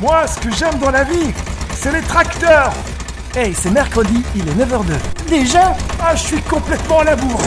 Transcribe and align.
Moi, 0.00 0.28
ce 0.28 0.38
que 0.38 0.54
j'aime 0.54 0.78
dans 0.78 0.92
la 0.92 1.02
vie, 1.02 1.32
c'est 1.74 1.92
les 1.92 2.02
tracteurs. 2.02 2.72
Hey, 3.34 3.52
c'est 3.52 3.70
mercredi, 3.70 4.22
il 4.36 4.48
est 4.48 4.52
9h02. 4.52 4.92
Déjà? 5.28 5.76
Ah, 6.00 6.14
je 6.14 6.22
suis 6.22 6.42
complètement 6.42 7.00
à 7.00 7.04
la 7.04 7.16
bourre. 7.16 7.40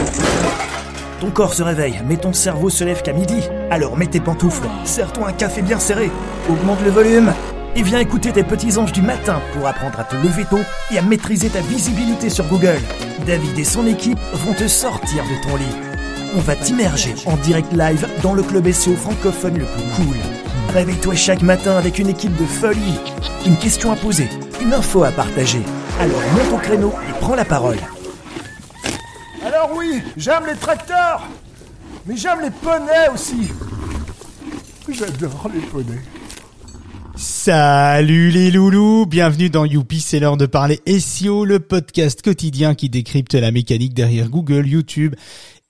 Ton 1.18 1.30
corps 1.30 1.54
se 1.54 1.62
réveille, 1.62 2.02
mais 2.06 2.18
ton 2.18 2.34
cerveau 2.34 2.68
se 2.68 2.84
lève 2.84 3.00
qu'à 3.00 3.14
midi. 3.14 3.40
Alors 3.70 3.96
mets 3.96 4.06
tes 4.06 4.20
pantoufles, 4.20 4.68
serre-toi 4.84 5.28
un 5.28 5.32
café 5.32 5.62
bien 5.62 5.78
serré, 5.78 6.10
augmente 6.50 6.82
le 6.84 6.90
volume 6.90 7.32
et 7.74 7.82
viens 7.82 8.00
écouter 8.00 8.32
tes 8.32 8.42
petits 8.42 8.76
anges 8.76 8.92
du 8.92 9.00
matin 9.00 9.40
pour 9.54 9.66
apprendre 9.66 9.98
à 9.98 10.04
te 10.04 10.16
lever 10.16 10.44
tôt 10.44 10.60
et 10.90 10.98
à 10.98 11.02
maîtriser 11.02 11.48
ta 11.48 11.60
visibilité 11.60 12.28
sur 12.28 12.44
Google. 12.48 12.80
David 13.26 13.58
et 13.58 13.64
son 13.64 13.86
équipe 13.86 14.18
vont 14.34 14.52
te 14.52 14.68
sortir 14.68 15.24
de 15.24 15.48
ton 15.48 15.56
lit. 15.56 15.76
On 16.36 16.40
va 16.40 16.54
t'immerger 16.54 17.14
en 17.24 17.36
direct 17.38 17.72
live 17.72 18.06
dans 18.22 18.34
le 18.34 18.42
club 18.42 18.70
SEO 18.70 18.94
francophone 18.94 19.58
le 19.58 19.64
plus 19.64 20.04
cool. 20.04 20.16
Réveille-toi 20.70 21.14
chaque 21.14 21.42
matin 21.42 21.76
avec 21.76 21.98
une 21.98 22.08
équipe 22.08 22.36
de 22.36 22.46
folie. 22.46 22.98
Une 23.46 23.56
question 23.56 23.92
à 23.92 23.96
poser, 23.96 24.28
une 24.62 24.72
info 24.72 25.04
à 25.04 25.10
partager. 25.10 25.60
Alors 26.00 26.20
monte 26.32 26.54
au 26.54 26.58
créneau 26.58 26.92
et 27.08 27.12
prends 27.20 27.34
la 27.34 27.44
parole. 27.44 27.78
Alors 29.44 29.70
oui, 29.76 30.00
j'aime 30.16 30.46
les 30.46 30.56
tracteurs. 30.56 31.28
Mais 32.06 32.16
j'aime 32.16 32.40
les 32.40 32.50
poneys 32.50 33.08
aussi. 33.12 33.48
J'adore 34.88 35.50
les 35.54 35.60
poneys. 35.60 36.02
Salut 37.14 38.30
les 38.30 38.50
loulous, 38.50 39.06
bienvenue 39.06 39.50
dans 39.50 39.64
Youpi, 39.64 40.00
c'est 40.00 40.18
l'heure 40.18 40.36
de 40.36 40.46
parler 40.46 40.80
SEO, 40.86 41.44
le 41.44 41.60
podcast 41.60 42.22
quotidien 42.22 42.74
qui 42.74 42.88
décrypte 42.88 43.34
la 43.34 43.50
mécanique 43.50 43.94
derrière 43.94 44.28
Google, 44.28 44.66
YouTube 44.66 45.14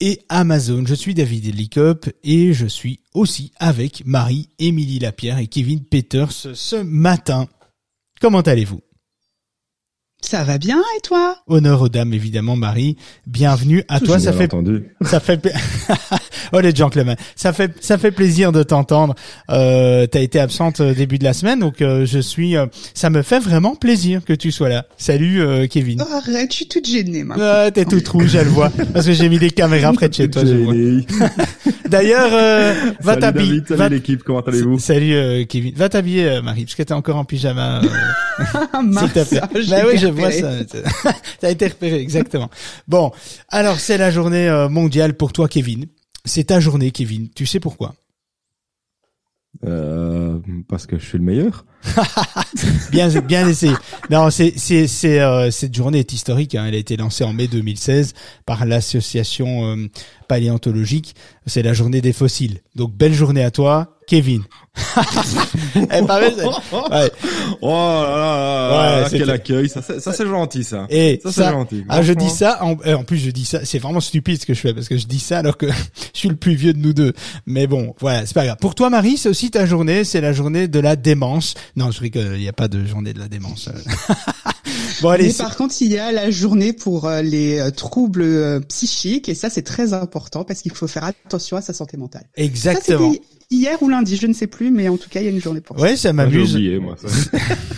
et 0.03 0.21
Amazon. 0.29 0.83
Je 0.85 0.95
suis 0.95 1.15
David 1.15 1.55
Licop 1.55 2.11
et 2.25 2.53
je 2.53 2.67
suis 2.67 2.99
aussi 3.15 3.53
avec 3.61 4.03
Marie, 4.05 4.49
Émilie 4.59 4.99
Lapierre 4.99 5.39
et 5.39 5.47
Kevin 5.47 5.85
Peters 5.85 6.33
ce 6.33 6.75
matin. 6.75 7.47
Comment 8.21 8.41
allez-vous? 8.41 8.81
Ça 10.21 10.43
va 10.43 10.59
bien 10.59 10.83
et 10.97 11.01
toi? 11.03 11.37
Honneur 11.47 11.83
aux 11.83 11.89
dames 11.89 12.13
évidemment 12.15 12.57
Marie. 12.57 12.97
Bienvenue 13.29 13.85
à 13.89 14.01
toi. 14.01 14.19
Ça 14.19 14.33
fait 14.33 14.53
entendu. 14.53 14.89
ça 15.03 15.21
fait 15.21 15.41
oh 16.53 16.61
les 16.61 16.75
gentlemen. 16.75 17.17
Ça 17.37 17.53
fait 17.53 17.73
ça 17.81 17.99
fait 17.99 18.11
plaisir 18.13 18.53
de 18.53 18.63
t'entendre. 18.63 19.15
Euh, 19.51 20.07
t'as 20.07 20.21
été 20.21 20.39
absente 20.41 20.81
au 20.81 20.93
début 20.93 21.19
de 21.19 21.25
la 21.25 21.33
semaine 21.33 21.61
donc 21.61 21.83
euh, 21.83 22.07
je 22.07 22.19
suis 22.19 22.57
euh, 22.57 22.67
ça 22.95 23.11
me 23.11 23.23
fait 23.23 23.39
vraiment 23.41 23.75
plaisir 23.75 24.25
que 24.25 24.33
tu 24.33 24.51
sois 24.53 24.69
là. 24.69 24.87
Salut 24.97 25.41
euh, 25.43 25.67
Kevin. 25.67 26.03
Oh, 26.03 26.13
arrête, 26.15 26.51
je 26.51 26.57
suis 26.57 26.69
toute 26.69 26.87
gênée 26.89 27.25
maintenant. 27.25 27.45
Ah, 27.47 27.71
t'es 27.71 27.85
toute 27.85 28.07
rouge, 28.09 28.29
je 28.29 28.39
le 28.39 28.45
vois 28.51 28.71
parce 28.93 29.07
que 29.07 29.13
j'ai 29.13 29.29
mis 29.29 29.39
des 29.39 29.51
caméras 29.51 29.93
près 29.93 30.09
de 30.09 30.15
chez 30.15 30.31
toi, 30.31 30.43
je 30.45 30.53
le 30.55 30.63
vois. 30.63 30.75
D'ailleurs 31.89 32.31
euh, 32.33 32.75
va 33.01 33.17
t'habiller. 33.17 33.61
Salut 33.67 33.69
va- 33.69 33.77
David, 33.79 33.79
salut 33.79 33.95
l'équipe, 33.97 34.23
comment 34.23 34.41
allez-vous 34.41 34.79
Salut 34.79 35.15
euh, 35.15 35.45
Kevin. 35.45 35.75
Va 35.75 35.89
t'habiller 35.89 36.27
euh, 36.29 36.43
Marie 36.43 36.65
parce 36.65 36.75
que 36.75 36.83
t'es 36.83 36.95
encore 36.95 37.17
en 37.17 37.25
pyjama. 37.25 37.83
euh, 37.83 37.89
Ah, 38.73 38.81
S'il 38.99 39.11
te 39.11 39.29
plaît. 39.29 39.41
Bah 39.71 39.83
oui, 39.87 39.99
je 39.99 40.07
vois 40.07 40.31
ça. 40.31 40.51
T'as 41.41 41.51
été 41.51 41.67
repéré, 41.69 41.97
exactement. 42.01 42.49
Bon, 42.89 43.11
alors 43.49 43.79
c'est 43.79 43.99
la 43.99 44.11
journée 44.11 44.49
euh, 44.49 44.69
mondiale 44.69 45.15
pour 45.15 45.33
toi, 45.33 45.49
Kevin. 45.49 45.87
C'est 46.25 46.45
ta 46.45 46.61
journée, 46.61 46.91
Kevin. 46.91 47.29
Tu 47.31 47.47
sais 47.47 47.61
pourquoi? 47.61 47.95
Euh, 49.65 50.39
Parce 50.69 50.87
que 50.87 50.99
je 50.99 51.05
suis 51.05 51.19
le 51.19 51.25
meilleur. 51.25 51.67
Bien, 52.91 53.09
bien 53.21 53.49
essayé. 53.49 53.73
Non, 54.11 54.31
c'est 54.31 54.53
c'est 54.57 54.87
c'est 54.87 55.21
euh, 55.21 55.51
cette 55.51 55.75
journée 55.75 56.01
est 56.01 56.13
historique. 56.13 56.55
hein. 56.55 56.67
Elle 56.69 56.75
a 56.75 56.79
été 56.79 56.97
lancée 56.97 57.25
en 57.25 57.33
mai 57.33 57.49
2016 57.49 58.13
par 58.45 58.67
l'association 58.67 59.67
euh, 59.77 59.89
paléontologique. 60.29 61.15
C'est 61.47 61.63
la 61.63 61.73
journée 61.73 62.01
des 62.01 62.13
fossiles. 62.13 62.59
Donc 62.77 62.95
belle 62.95 63.15
journée 63.15 63.43
à 63.43 63.51
toi, 63.51 63.97
Kevin. 64.07 64.43
Eh, 65.75 66.03
pas 66.07 66.21
mal, 66.21 66.33
c'est- 66.37 66.45
ouais. 66.77 67.11
Oh 67.63 67.69
là 67.71 68.17
là, 68.17 69.01
là, 69.01 69.03
Ouais, 69.11 69.19
quel 69.19 69.31
accueil, 69.31 69.69
ça 69.69 69.81
c'est 69.83 70.01
ça, 70.01 70.13
c'est 70.13 70.27
gentil 70.27 70.65
ça. 70.65 70.87
Et 70.91 71.19
ça, 71.23 71.33
ça, 71.33 71.45
c'est 71.47 71.51
gentil. 71.53 71.85
Ah, 71.89 72.03
je 72.03 72.13
dis 72.13 72.29
ça, 72.31 72.63
en, 72.63 72.77
euh, 72.87 72.95
en 72.97 73.05
plus 73.05 73.17
je 73.19 73.31
dis 73.31 73.45
ça, 73.47 73.65
c'est 73.65 73.79
vraiment 73.79 74.01
stupide 74.01 74.41
ce 74.41 74.47
que 74.47 74.53
je 74.55 74.61
fais, 74.61 74.75
parce 74.75 74.89
que 74.89 74.97
je 74.99 75.07
dis 75.07 75.19
ça 75.19 75.39
alors 75.39 75.57
que 75.57 75.67
je 75.69 76.19
suis 76.19 76.29
le 76.29 76.37
plus 76.37 76.55
vieux 76.55 76.73
de 76.75 76.79
nous 76.79 76.93
deux. 76.93 77.13
Mais 77.47 77.67
bon, 77.67 77.95
voilà, 78.01 78.27
c'est 78.27 78.35
pas 78.35 78.45
grave. 78.45 78.59
Pour 78.61 78.75
toi, 78.75 78.91
Marie, 78.91 79.17
c'est 79.17 79.29
aussi 79.31 79.51
ta 79.51 79.65
journée, 79.67 80.05
c'est 80.05 80.21
la 80.21 80.33
journée 80.35 80.69
de 80.69 80.79
la 80.79 80.95
démence. 80.97 81.55
Non, 81.77 81.91
je 81.91 82.01
rigole, 82.01 82.35
il 82.37 82.41
n'y 82.41 82.49
a 82.49 82.53
pas 82.53 82.69
de 82.69 82.85
journée 82.85 83.13
de 83.15 83.19
la 83.19 83.29
démence. 83.29 83.69
bon, 85.03 85.09
allez, 85.09 85.29
Mais 85.29 85.33
par 85.33 85.57
contre, 85.57 85.75
il 85.81 85.91
y 85.91 85.99
a 85.99 86.13
la 86.13 86.31
journée 86.31 86.73
pour 86.73 87.07
euh, 87.07 87.23
les 87.23 87.59
euh, 87.59 87.71
troubles 87.71 88.23
euh, 88.23 88.61
psychiques 88.61 89.29
et 89.29 89.35
ça 89.35 89.51
c'est 89.51 89.63
très 89.63 89.93
important 89.95 90.45
parce 90.45 90.63
qu'il 90.63 90.73
faut 90.73 90.87
faire 90.87 91.05
attention 91.05 91.57
à 91.57 91.63
sa 91.63 91.73
santé 91.73 91.97
mentale. 91.97 92.25
Exactement. 92.37 93.13
hier 93.51 93.83
ou 93.83 93.89
lundi, 93.89 94.17
je 94.17 94.27
ne 94.27 94.33
sais 94.35 94.47
plus, 94.47 94.71
mais 94.71 94.89
en 94.89 94.97
tout 94.97 95.09
cas 95.09 95.21
il 95.21 95.25
y 95.25 95.29
a 95.29 95.31
une 95.31 95.41
journée 95.41 95.61
pour 95.61 95.79
ça. 95.79 95.83
Ouais, 95.83 95.97
ça 95.97 96.11
Ah, 96.11 96.13
m'amuse. 96.13 96.59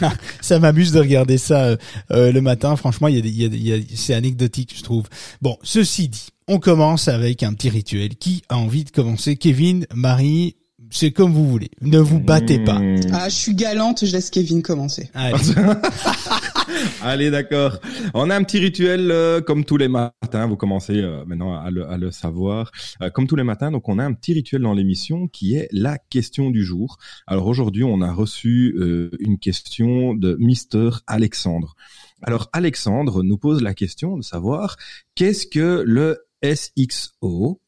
Ça. 0.00 0.12
ça 0.41 0.59
m'amuse 0.59 0.93
de 0.93 0.99
regarder 1.00 1.38
ça 1.38 1.65
euh, 1.65 1.77
euh, 2.10 2.33
le 2.33 2.41
matin. 2.41 2.75
Franchement, 2.77 3.09
il 3.09 3.15
y 3.16 3.19
a, 3.19 3.22
des- 3.22 3.28
il 3.31 3.41
y 3.43 3.44
a, 3.44 3.49
des- 3.49 3.56
il 3.59 3.69
y 3.69 3.72
a- 3.72 3.78
c'est 3.97 4.15
anecdotique, 4.15 4.75
je 4.77 4.83
trouve. 4.83 5.04
Bon, 5.41 5.56
ceci 5.62 6.09
dit, 6.09 6.28
on 6.49 6.59
commence 6.59 7.09
avec 7.09 7.43
un 7.43 7.54
petit 7.54 7.71
rituel. 7.71 8.16
Qui 8.16 8.43
a 8.49 8.56
envie 8.59 8.84
de 8.84 8.91
commencer? 8.91 9.37
Kevin, 9.37 9.87
Marie, 9.94 10.56
c'est 10.94 11.10
comme 11.10 11.32
vous 11.32 11.49
voulez. 11.49 11.71
Ne 11.82 11.99
vous 11.99 12.21
battez 12.21 12.60
pas. 12.60 12.78
Mmh. 12.78 13.00
Ah, 13.12 13.28
je 13.28 13.34
suis 13.34 13.55
galante, 13.55 14.05
je 14.05 14.12
laisse 14.12 14.31
Kevin 14.31 14.62
commencer. 14.62 15.10
Allez. 15.12 15.37
Allez, 17.03 17.31
d'accord. 17.32 17.78
On 18.15 18.31
a 18.31 18.37
un 18.37 18.44
petit 18.44 18.60
rituel 18.60 19.10
euh, 19.10 19.41
comme 19.41 19.65
tous 19.65 19.77
les 19.77 19.88
matins. 19.88 20.47
Vous 20.47 20.56
commencez 20.56 20.94
euh, 20.94 21.25
maintenant 21.27 21.59
à 21.59 21.71
le, 21.71 21.91
à 21.91 21.99
le 21.99 22.12
savoir. 22.12 22.71
Euh, 23.03 23.10
comme 23.10 23.27
tous 23.27 23.34
les 23.34 23.43
matins, 23.43 23.72
donc 23.72 23.88
on 23.88 23.99
a 23.99 24.04
un 24.04 24.12
petit 24.12 24.34
rituel 24.34 24.62
dans 24.62 24.72
l'émission 24.72 25.27
qui 25.27 25.56
est 25.56 25.69
la 25.72 25.99
question 25.99 26.50
du 26.50 26.65
jour. 26.65 26.97
Alors 27.27 27.49
aujourd'hui, 27.49 27.83
on 27.83 28.00
a 28.00 28.12
reçu 28.12 28.77
euh, 28.78 29.10
une 29.19 29.41
question 29.41 30.15
de 30.15 30.37
Mister 30.38 30.91
Alexandre. 31.09 31.75
Alors 32.22 32.49
Alexandre 32.53 33.25
nous 33.25 33.37
pose 33.37 33.62
la 33.62 33.75
question 33.75 34.16
de 34.16 34.22
savoir 34.22 34.77
qu'est-ce 35.16 35.49
que 35.49 35.83
le 35.84 36.21
SXO 36.44 37.60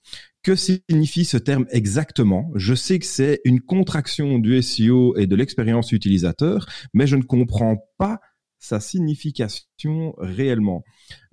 que 0.46 0.54
signifie 0.54 1.24
ce 1.24 1.38
terme 1.38 1.66
exactement? 1.70 2.52
Je 2.54 2.76
sais 2.76 3.00
que 3.00 3.04
c'est 3.04 3.40
une 3.44 3.60
contraction 3.60 4.38
du 4.38 4.62
SEO 4.62 5.16
et 5.16 5.26
de 5.26 5.34
l'expérience 5.34 5.90
utilisateur, 5.90 6.66
mais 6.94 7.08
je 7.08 7.16
ne 7.16 7.24
comprends 7.24 7.78
pas 7.98 8.20
sa 8.58 8.80
signification 8.80 10.14
réellement. 10.18 10.82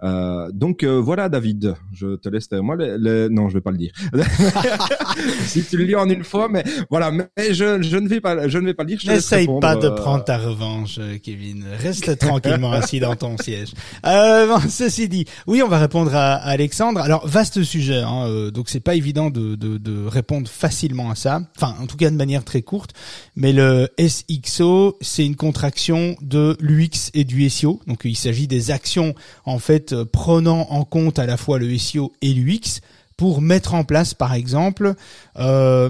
Euh, 0.03 0.51
donc 0.53 0.83
euh, 0.83 0.99
voilà 0.99 1.29
David, 1.29 1.75
je 1.93 2.15
te 2.17 2.29
laisse 2.29 2.51
moi 2.51 2.75
le, 2.75 2.97
le- 2.97 3.29
non 3.29 3.49
je 3.49 3.55
vais 3.55 3.61
pas 3.61 3.71
le 3.71 3.77
dire. 3.77 3.91
si 5.45 5.63
tu 5.63 5.77
le 5.77 5.85
lis 5.85 5.95
en 5.95 6.09
une 6.09 6.23
fois, 6.23 6.47
mais 6.49 6.63
voilà, 6.89 7.11
mais 7.11 7.27
je, 7.53 7.81
je 7.81 7.97
ne 7.97 8.07
vais 8.07 8.21
pas 8.21 8.47
je 8.47 8.57
ne 8.57 8.65
vais 8.65 8.73
pas 8.73 8.83
le 8.83 8.89
dire. 8.95 8.99
N'essaye 9.07 9.47
pas 9.61 9.75
de 9.75 9.87
euh, 9.87 9.95
prendre 9.95 10.23
ta 10.23 10.37
revanche, 10.37 10.97
euh, 10.99 11.17
Kevin. 11.21 11.65
Reste 11.79 12.17
tranquillement 12.19 12.71
assis 12.71 12.99
dans 12.99 13.15
ton 13.15 13.37
siège. 13.37 13.69
Euh, 14.05 14.47
bon, 14.47 14.59
ceci 14.69 15.07
dit, 15.09 15.25
oui, 15.47 15.61
on 15.63 15.67
va 15.69 15.79
répondre 15.79 16.13
à, 16.15 16.33
à 16.35 16.49
Alexandre. 16.49 16.99
Alors, 17.01 17.25
vaste 17.27 17.63
sujet, 17.63 17.99
hein, 18.01 18.27
euh, 18.27 18.51
donc 18.51 18.69
c'est 18.69 18.79
pas 18.79 18.95
évident 18.95 19.29
de, 19.29 19.55
de, 19.55 19.77
de 19.77 20.05
répondre 20.05 20.47
facilement 20.49 21.09
à 21.09 21.15
ça. 21.15 21.41
Enfin, 21.55 21.75
en 21.81 21.87
tout 21.87 21.97
cas 21.97 22.09
de 22.09 22.15
manière 22.15 22.43
très 22.43 22.61
courte. 22.61 22.91
Mais 23.35 23.53
le 23.53 23.87
SXO, 23.99 24.97
c'est 25.01 25.25
une 25.25 25.35
contraction 25.35 26.15
de 26.21 26.57
l'UX 26.59 27.09
et 27.13 27.23
du 27.23 27.49
SEO. 27.49 27.79
Donc, 27.87 28.01
il 28.05 28.15
s'agit 28.17 28.47
des 28.47 28.71
actions 28.71 29.13
en 29.45 29.59
fait 29.59 29.93
euh, 29.93 30.05
prenant 30.05 30.61
en 30.71 30.83
compte 30.85 31.19
à 31.19 31.25
la 31.25 31.37
fois 31.37 31.59
le 31.59 31.77
SEO 31.77 32.13
et 32.21 32.33
l'UX 32.33 32.81
pour 33.17 33.41
mettre 33.41 33.73
en 33.75 33.83
place, 33.83 34.13
par 34.13 34.33
exemple, 34.33 34.95
euh, 35.37 35.89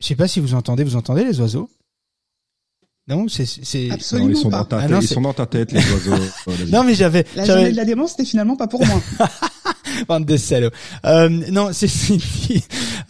je 0.00 0.06
sais 0.06 0.16
pas 0.16 0.28
si 0.28 0.38
vous 0.40 0.54
entendez, 0.54 0.84
vous 0.84 0.96
entendez 0.96 1.24
les 1.24 1.40
oiseaux? 1.40 1.70
Non, 3.08 3.28
c'est 3.28 3.44
c'est 3.46 3.88
Non, 3.88 3.94
Absolument 3.94 4.28
ils 4.30 4.36
sont 4.36 4.50
pas. 4.50 4.58
dans 4.58 4.64
ta 4.64 4.76
Ah 4.78 4.82
tête, 4.82 4.90
non, 4.90 5.00
ils 5.00 5.08
c'est- 5.08 5.14
sont 5.14 5.20
dans 5.20 5.32
ta 5.34 5.46
tête 5.46 5.72
les 5.72 5.80
oiseaux. 5.92 6.24
non 6.68 6.84
mais 6.84 6.94
j'avais 6.94 7.24
La 7.36 7.44
journée 7.44 7.70
de 7.72 7.76
la 7.76 7.84
démence, 7.84 8.12
c'était 8.12 8.24
finalement 8.24 8.56
pas 8.56 8.66
pour 8.66 8.84
moi. 8.86 9.00
bande 10.08 10.26
de 10.26 10.36
salauds. 10.36 10.70
Euh, 11.04 11.28
non, 11.28 11.70
c'est 11.72 11.88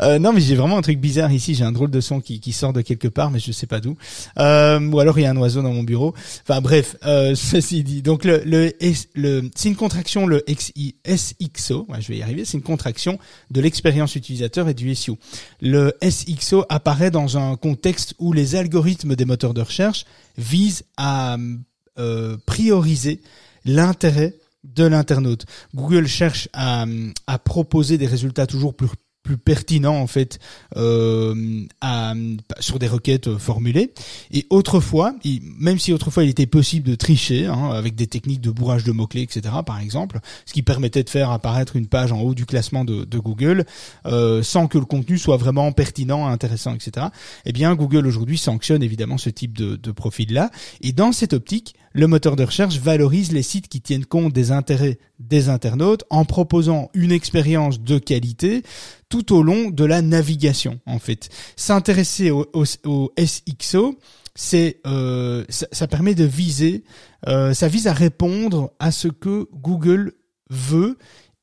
euh, 0.00 0.18
non 0.18 0.32
mais 0.32 0.40
j'ai 0.40 0.54
vraiment 0.54 0.78
un 0.78 0.82
truc 0.82 0.98
bizarre 0.98 1.32
ici, 1.32 1.54
j'ai 1.54 1.64
un 1.64 1.72
drôle 1.72 1.90
de 1.90 2.00
son 2.00 2.20
qui, 2.20 2.40
qui 2.40 2.52
sort 2.52 2.72
de 2.72 2.81
quelque 2.81 3.08
part 3.08 3.31
mais 3.31 3.38
je 3.38 3.52
sais 3.52 3.66
pas 3.66 3.81
d'où. 3.81 3.96
Euh, 4.38 4.81
ou 4.90 5.00
alors 5.00 5.19
il 5.19 5.22
y 5.22 5.26
a 5.26 5.31
un 5.31 5.36
oiseau 5.36 5.62
dans 5.62 5.72
mon 5.72 5.82
bureau. 5.82 6.14
Enfin 6.42 6.60
bref, 6.60 6.96
euh, 7.04 7.34
ceci 7.34 7.84
dit. 7.84 8.02
Donc 8.02 8.25
le 8.25 8.42
le, 8.44 8.72
le 9.14 9.50
c'est 9.54 9.69
une 9.69 9.76
contraction 9.76 10.26
le 10.26 10.42
XI, 10.48 10.96
SXO, 11.06 11.86
ouais, 11.88 12.00
je 12.00 12.08
vais 12.08 12.19
y 12.19 12.22
arriver, 12.22 12.44
c'est 12.44 12.56
une 12.56 12.62
contraction 12.62 13.19
de 13.50 13.60
l'expérience 13.60 14.16
utilisateur 14.16 14.69
et 14.69 14.75
du 14.75 14.94
SEO. 14.94 15.19
Le 15.60 15.94
SXO 16.02 16.64
apparaît 16.69 17.10
dans 17.10 17.38
un 17.38 17.56
contexte 17.56 18.14
où 18.19 18.32
les 18.32 18.56
algorithmes 18.56 19.14
des 19.14 19.25
moteurs 19.25 19.54
de 19.54 19.62
recherche 19.62 20.04
visent 20.38 20.84
à 20.96 21.37
euh, 21.98 22.37
prioriser 22.46 23.20
l'intérêt 23.64 24.34
de 24.64 24.84
l'internaute. 24.84 25.46
Google 25.75 26.06
cherche 26.06 26.49
à, 26.52 26.87
à 27.26 27.38
proposer 27.38 27.99
des 27.99 28.06
résultats 28.06 28.46
toujours 28.46 28.75
plus 28.75 28.88
plus 29.25 29.38
pertinent 29.38 29.96
en 29.96 30.06
fait 30.06 30.38
euh, 30.76 31.64
à, 31.81 32.12
sur 32.61 32.78
des 32.78 32.87
requêtes 32.87 33.37
formulées. 33.38 33.93
Et 34.31 34.46
autrefois, 34.50 35.14
même 35.58 35.78
si 35.81 35.93
autrefois 35.93 36.22
il 36.22 36.31
était 36.31 36.46
possible 36.46 36.88
de 36.88 36.94
tricher 36.94 37.46
hein, 37.46 37.70
avec 37.70 37.96
des 37.96 38.06
techniques 38.06 38.43
de 38.43 38.50
bourrage 38.50 38.84
de 38.84 38.93
mots 38.93 39.06
clés, 39.06 39.22
etc. 39.22 39.55
Par 39.66 39.81
exemple, 39.81 40.20
ce 40.44 40.52
qui 40.52 40.62
permettait 40.62 41.02
de 41.02 41.11
faire 41.11 41.31
apparaître 41.31 41.75
une 41.75 41.87
page 41.87 42.12
en 42.12 42.20
haut 42.20 42.34
du 42.34 42.44
classement 42.44 42.84
de, 42.84 43.05
de 43.05 43.19
Google 43.19 43.64
euh, 44.06 44.43
sans 44.43 44.69
que 44.69 44.78
le 44.78 44.84
contenu 44.84 45.16
soit 45.19 45.38
vraiment 45.38 45.72
pertinent, 45.72 46.26
intéressant, 46.26 46.75
etc. 46.75 47.06
Eh 47.46 47.52
bien, 47.52 47.75
Google 47.75 48.06
aujourd'hui 48.06 48.37
sanctionne 48.37 48.82
évidemment 48.82 49.16
ce 49.16 49.31
type 49.31 49.56
de, 49.56 49.76
de 49.76 49.90
profil-là. 49.90 50.50
Et 50.82 50.93
dans 50.93 51.12
cette 51.12 51.32
optique, 51.32 51.75
le 51.94 52.08
moteur 52.08 52.37
de 52.37 52.43
recherche 52.43 52.79
valorise 52.79 53.32
les 53.32 53.43
sites 53.43 53.69
qui 53.69 53.81
tiennent 53.81 54.05
compte 54.05 54.32
des 54.32 54.50
intérêts 54.50 54.99
des 55.20 55.49
internautes 55.49 56.05
en 56.11 56.25
proposant 56.25 56.91
une 56.93 57.12
expérience 57.12 57.81
de 57.81 57.99
qualité 57.99 58.62
tout 59.08 59.32
au 59.32 59.43
long 59.43 59.70
de 59.70 59.85
la 59.85 60.02
navigation 60.02 60.81
en 60.87 60.99
fait. 60.99 61.31
S'intéresser 61.56 62.31
au, 62.31 62.44
SXO, 63.17 63.96
c'est 64.35 64.81
euh, 64.87 65.44
ça, 65.49 65.87
permet 65.87 66.17
de 66.17 66.25
viser, 66.25 66.82
euh, 67.29 67.55
ça 67.55 67.69
vise 67.69 67.87
à 67.87 67.93
répondre 67.93 68.73
à 68.81 68.90
ce 68.90 69.06
que 69.06 69.49
Google 69.52 70.14
veut 70.50 70.99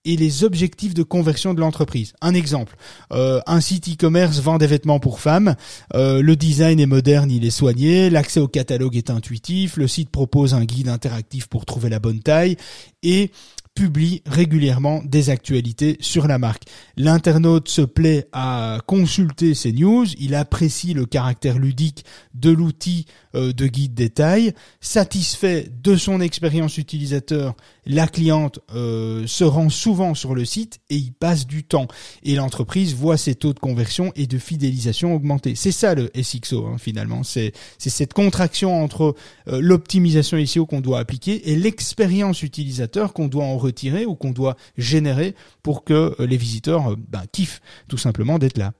et 0.05 0.15
les 0.15 0.43
objectifs 0.43 0.93
de 0.93 1.03
conversion 1.03 1.53
de 1.53 1.59
l'entreprise. 1.59 2.13
Un 2.21 2.33
exemple, 2.33 2.75
euh, 3.13 3.39
un 3.45 3.61
site 3.61 3.87
e-commerce 3.89 4.39
vend 4.39 4.57
des 4.57 4.67
vêtements 4.67 4.99
pour 4.99 5.19
femmes, 5.19 5.55
euh, 5.93 6.21
le 6.21 6.35
design 6.35 6.79
est 6.79 6.87
moderne, 6.87 7.29
il 7.29 7.45
est 7.45 7.51
soigné, 7.51 8.09
l'accès 8.09 8.39
au 8.39 8.47
catalogue 8.47 8.95
est 8.95 9.09
intuitif, 9.09 9.77
le 9.77 9.87
site 9.87 10.09
propose 10.09 10.53
un 10.53 10.65
guide 10.65 10.87
interactif 10.87 11.47
pour 11.47 11.65
trouver 11.65 11.89
la 11.89 11.99
bonne 11.99 12.19
taille 12.19 12.57
et 13.03 13.31
publie 13.75 14.21
régulièrement 14.25 15.01
des 15.05 15.29
actualités 15.29 15.97
sur 16.01 16.27
la 16.27 16.37
marque. 16.37 16.63
L'internaute 16.97 17.69
se 17.69 17.81
plaît 17.81 18.27
à 18.33 18.79
consulter 18.85 19.53
ces 19.53 19.71
news, 19.71 20.05
il 20.19 20.35
apprécie 20.35 20.93
le 20.93 21.05
caractère 21.05 21.57
ludique 21.57 22.05
de 22.33 22.51
l'outil 22.51 23.05
euh, 23.33 23.53
de 23.53 23.67
guide 23.67 23.93
détail, 23.93 24.53
satisfait 24.81 25.69
de 25.81 25.95
son 25.95 26.19
expérience 26.19 26.77
utilisateur, 26.77 27.55
la 27.85 28.07
cliente 28.07 28.59
euh, 28.75 29.25
se 29.25 29.43
rend 29.43 29.69
souvent 29.69 30.13
sur 30.13 30.35
le 30.35 30.45
site 30.45 30.79
et 30.89 30.97
y 30.97 31.11
passe 31.11 31.47
du 31.47 31.63
temps. 31.63 31.87
Et 32.23 32.35
l'entreprise 32.35 32.93
voit 32.93 33.17
ses 33.17 33.35
taux 33.35 33.53
de 33.53 33.59
conversion 33.59 34.11
et 34.15 34.27
de 34.27 34.37
fidélisation 34.37 35.15
augmenter. 35.15 35.55
C'est 35.55 35.71
ça 35.71 35.95
le 35.95 36.11
SXO 36.21 36.67
hein, 36.67 36.77
finalement, 36.77 37.23
c'est 37.23 37.53
cette 37.79 38.13
contraction 38.13 38.83
entre 38.83 39.15
euh, 39.47 39.59
l'optimisation 39.61 40.43
SEO 40.45 40.65
qu'on 40.65 40.81
doit 40.81 40.99
appliquer 40.99 41.51
et 41.51 41.55
l'expérience 41.55 42.43
utilisateur 42.43 43.13
qu'on 43.13 43.27
doit 43.27 43.45
en 43.45 43.57
retirer 43.61 44.05
ou 44.05 44.15
qu'on 44.15 44.31
doit 44.31 44.55
générer 44.77 45.35
pour 45.63 45.83
que 45.83 46.15
les 46.19 46.37
visiteurs 46.37 46.97
ben, 46.97 47.23
kiffent 47.31 47.61
tout 47.87 47.97
simplement 47.97 48.39
d'être 48.39 48.57
là 48.57 48.73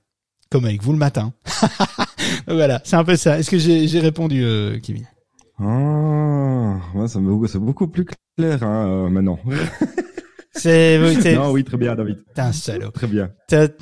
comme 0.52 0.66
avec 0.66 0.84
vous 0.84 0.92
le 0.92 0.98
matin. 0.98 1.34
voilà, 2.48 2.82
c'est 2.84 2.98
un 2.98 3.04
peu 3.04 3.16
ça. 3.16 3.40
Est-ce 3.40 3.50
que 3.50 3.58
j'ai 3.58 4.00
répondu, 4.00 4.44
euh, 4.44 4.80
Kevin? 4.80 5.08
Ah, 5.60 6.80
ouais, 6.94 7.08
c'est 7.08 7.60
beaucoup 7.60 7.88
plus 7.88 8.06
clair 8.38 8.62
hein, 8.64 8.88
euh, 8.88 9.10
maintenant. 9.10 9.40
C'est, 10.60 11.34
non, 11.34 11.52
oui, 11.52 11.64
très 11.64 11.78
bien, 11.78 11.96
David. 11.96 12.18
T'es 12.36 12.42
un 12.42 12.52
salaud. 12.52 12.92
Très 12.92 13.08
bien. 13.08 13.32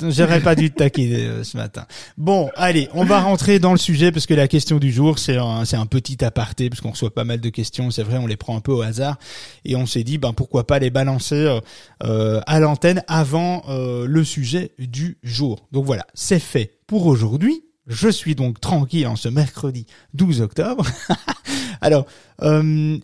J'aurais 0.07 0.39
pas 0.39 0.53
dû 0.53 0.69
te 0.69 0.75
taquiner 0.75 1.25
euh, 1.25 1.43
ce 1.43 1.57
matin. 1.57 1.87
Bon, 2.15 2.51
allez, 2.55 2.89
on 2.93 3.05
va 3.05 3.21
rentrer 3.21 3.57
dans 3.57 3.71
le 3.71 3.79
sujet 3.79 4.11
parce 4.11 4.27
que 4.27 4.35
la 4.35 4.47
question 4.47 4.77
du 4.77 4.91
jour, 4.91 5.17
c'est 5.17 5.37
un, 5.37 5.65
c'est 5.65 5.77
un 5.77 5.87
petit 5.87 6.23
aparté 6.23 6.69
parce 6.69 6.79
qu'on 6.81 6.91
reçoit 6.91 7.13
pas 7.13 7.23
mal 7.23 7.41
de 7.41 7.49
questions. 7.49 7.89
C'est 7.89 8.03
vrai, 8.03 8.19
on 8.19 8.27
les 8.27 8.37
prend 8.37 8.55
un 8.55 8.59
peu 8.59 8.71
au 8.71 8.83
hasard 8.83 9.17
et 9.65 9.75
on 9.75 9.87
s'est 9.87 10.03
dit, 10.03 10.19
ben 10.19 10.31
pourquoi 10.33 10.67
pas 10.67 10.77
les 10.77 10.91
balancer 10.91 11.33
euh, 11.33 11.59
euh 12.03 12.39
à 12.45 12.59
l'antenne 12.59 13.03
avant 13.07 13.63
euh, 13.67 14.05
le 14.05 14.23
sujet 14.23 14.71
du 14.77 15.17
jour. 15.23 15.67
Donc 15.71 15.85
voilà, 15.85 16.05
c'est 16.13 16.39
fait 16.39 16.77
pour 16.85 17.07
aujourd'hui. 17.07 17.63
Je 17.87 18.09
suis 18.09 18.35
donc 18.35 18.61
tranquille 18.61 19.07
en 19.07 19.15
ce 19.15 19.27
mercredi 19.27 19.87
12 20.13 20.41
octobre. 20.41 20.85
Alors, 21.81 22.05
on, 22.39 22.99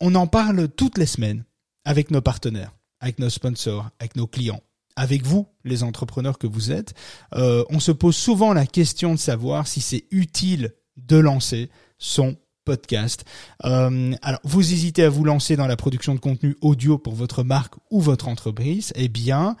on 0.00 0.14
en 0.14 0.26
parle 0.26 0.68
toutes 0.68 0.98
les 0.98 1.06
semaines 1.06 1.44
avec 1.84 2.10
nos 2.10 2.20
partenaires, 2.20 2.72
avec 3.00 3.18
nos 3.18 3.30
sponsors, 3.30 3.90
avec 3.98 4.16
nos 4.16 4.26
clients, 4.26 4.60
avec 4.96 5.24
vous, 5.24 5.46
les 5.64 5.82
entrepreneurs 5.82 6.38
que 6.38 6.46
vous 6.46 6.72
êtes, 6.72 6.94
euh, 7.34 7.64
on 7.70 7.80
se 7.80 7.92
pose 7.92 8.16
souvent 8.16 8.52
la 8.52 8.66
question 8.66 9.14
de 9.14 9.18
savoir 9.18 9.66
si 9.66 9.80
c'est 9.80 10.04
utile 10.10 10.74
de 10.96 11.16
lancer 11.16 11.70
son 11.98 12.36
podcast. 12.64 13.24
Euh, 13.64 14.12
alors, 14.22 14.40
vous 14.44 14.72
hésitez 14.72 15.04
à 15.04 15.08
vous 15.08 15.24
lancer 15.24 15.56
dans 15.56 15.66
la 15.66 15.76
production 15.76 16.14
de 16.14 16.20
contenu 16.20 16.56
audio 16.60 16.98
pour 16.98 17.14
votre 17.14 17.42
marque 17.42 17.74
ou 17.90 18.00
votre 18.00 18.28
entreprise 18.28 18.92
Eh 18.94 19.08
bien, 19.08 19.56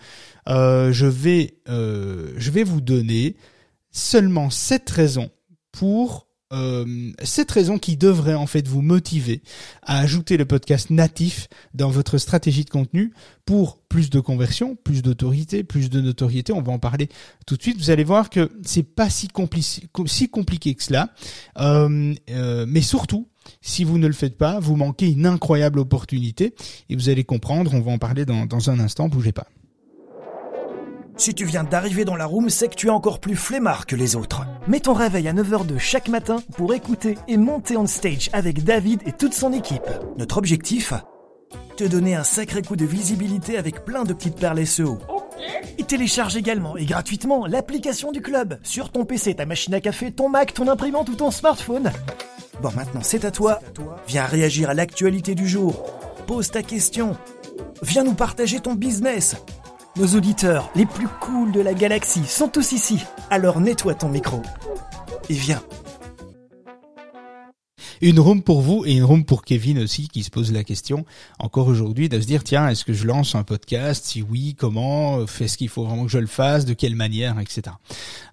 euh, 0.48 0.92
je 0.92 1.06
vais 1.06 1.54
je 1.66 2.50
vais 2.50 2.64
vous 2.64 2.80
donner 2.80 3.36
seulement 3.90 4.50
sept 4.50 4.90
raisons 4.90 5.30
pour 5.72 6.26
euh, 6.52 7.12
cette 7.22 7.50
raison 7.50 7.78
qui 7.78 7.96
devrait 7.96 8.34
en 8.34 8.46
fait 8.46 8.66
vous 8.66 8.82
motiver 8.82 9.42
à 9.82 9.98
ajouter 10.00 10.36
le 10.36 10.44
podcast 10.44 10.90
natif 10.90 11.48
dans 11.74 11.90
votre 11.90 12.18
stratégie 12.18 12.64
de 12.64 12.70
contenu 12.70 13.12
pour 13.44 13.78
plus 13.88 14.10
de 14.10 14.18
conversion, 14.18 14.76
plus 14.76 15.02
d'autorité, 15.02 15.62
plus 15.62 15.90
de 15.90 16.00
notoriété. 16.00 16.52
On 16.52 16.62
va 16.62 16.72
en 16.72 16.78
parler 16.78 17.08
tout 17.46 17.56
de 17.56 17.62
suite. 17.62 17.78
Vous 17.78 17.90
allez 17.90 18.04
voir 18.04 18.30
que 18.30 18.50
c'est 18.64 18.82
pas 18.82 19.08
si, 19.10 19.28
compliqué 19.28 20.74
que 20.74 20.82
cela, 20.82 21.10
euh, 21.58 22.14
euh, 22.30 22.66
mais 22.68 22.82
surtout. 22.82 23.28
Si 23.62 23.84
vous 23.84 23.98
ne 23.98 24.06
le 24.06 24.12
faites 24.12 24.36
pas, 24.36 24.60
vous 24.60 24.76
manquez 24.76 25.10
une 25.10 25.26
incroyable 25.26 25.78
opportunité 25.78 26.54
et 26.88 26.94
vous 26.94 27.08
allez 27.08 27.24
comprendre, 27.24 27.72
on 27.74 27.80
va 27.80 27.90
en 27.90 27.98
parler 27.98 28.24
dans, 28.24 28.44
dans 28.44 28.70
un 28.70 28.78
instant, 28.78 29.08
bougez 29.08 29.32
pas. 29.32 29.46
Si 31.16 31.34
tu 31.34 31.44
viens 31.44 31.64
d'arriver 31.64 32.04
dans 32.04 32.16
la 32.16 32.26
room, 32.26 32.48
c'est 32.48 32.68
que 32.68 32.74
tu 32.74 32.86
es 32.86 32.90
encore 32.90 33.20
plus 33.20 33.36
flemmard 33.36 33.86
que 33.86 33.96
les 33.96 34.16
autres. 34.16 34.46
Mets 34.70 34.78
ton 34.78 34.94
réveil 34.94 35.26
à 35.26 35.32
9h 35.32 35.66
de 35.66 35.78
chaque 35.78 36.06
matin 36.06 36.44
pour 36.56 36.72
écouter 36.72 37.18
et 37.26 37.36
monter 37.36 37.76
on 37.76 37.88
stage 37.88 38.30
avec 38.32 38.62
David 38.62 39.00
et 39.04 39.10
toute 39.10 39.34
son 39.34 39.52
équipe. 39.52 39.82
Notre 40.16 40.38
objectif 40.38 40.94
Te 41.76 41.82
donner 41.82 42.14
un 42.14 42.22
sacré 42.22 42.62
coup 42.62 42.76
de 42.76 42.84
visibilité 42.84 43.58
avec 43.58 43.84
plein 43.84 44.04
de 44.04 44.12
petites 44.12 44.36
perles 44.36 44.64
SEO. 44.64 45.00
Et 45.78 45.82
télécharge 45.82 46.36
également 46.36 46.76
et 46.76 46.84
gratuitement 46.84 47.46
l'application 47.46 48.12
du 48.12 48.22
club 48.22 48.60
sur 48.62 48.92
ton 48.92 49.04
PC, 49.04 49.34
ta 49.34 49.44
machine 49.44 49.74
à 49.74 49.80
café, 49.80 50.12
ton 50.12 50.28
Mac, 50.28 50.54
ton 50.54 50.68
imprimante 50.68 51.08
ou 51.08 51.16
ton 51.16 51.32
smartphone. 51.32 51.90
Bon, 52.62 52.70
maintenant 52.76 53.02
c'est 53.02 53.24
à 53.24 53.32
toi. 53.32 53.58
Viens 54.06 54.24
réagir 54.24 54.70
à 54.70 54.74
l'actualité 54.74 55.34
du 55.34 55.48
jour. 55.48 55.84
Pose 56.28 56.52
ta 56.52 56.62
question. 56.62 57.16
Viens 57.82 58.04
nous 58.04 58.14
partager 58.14 58.60
ton 58.60 58.76
business. 58.76 59.34
Nos 59.96 60.06
auditeurs 60.14 60.70
les 60.76 60.86
plus 60.86 61.08
cools 61.20 61.50
de 61.50 61.60
la 61.60 61.74
galaxie 61.74 62.24
sont 62.24 62.48
tous 62.48 62.72
ici. 62.72 63.00
Alors 63.28 63.60
nettoie 63.60 63.94
ton 63.94 64.08
micro. 64.08 64.40
Et 65.28 65.34
viens. 65.34 65.62
Une 68.00 68.20
room 68.20 68.42
pour 68.42 68.62
vous 68.62 68.84
et 68.86 68.92
une 68.92 69.04
room 69.04 69.24
pour 69.24 69.44
Kevin 69.44 69.80
aussi 69.80 70.08
qui 70.08 70.22
se 70.22 70.30
pose 70.30 70.52
la 70.52 70.64
question 70.64 71.04
encore 71.38 71.66
aujourd'hui 71.66 72.08
de 72.08 72.20
se 72.20 72.26
dire 72.26 72.44
tiens 72.44 72.68
est-ce 72.68 72.84
que 72.84 72.92
je 72.92 73.06
lance 73.06 73.34
un 73.34 73.42
podcast? 73.42 74.04
Si 74.06 74.22
oui 74.22 74.54
comment? 74.56 75.26
Fait-ce 75.26 75.58
qu'il 75.58 75.68
faut 75.68 75.84
vraiment 75.84 76.04
que 76.04 76.10
je 76.12 76.18
le 76.18 76.28
fasse? 76.28 76.64
De 76.64 76.72
quelle 76.72 76.94
manière? 76.94 77.38
Etc. 77.40 77.62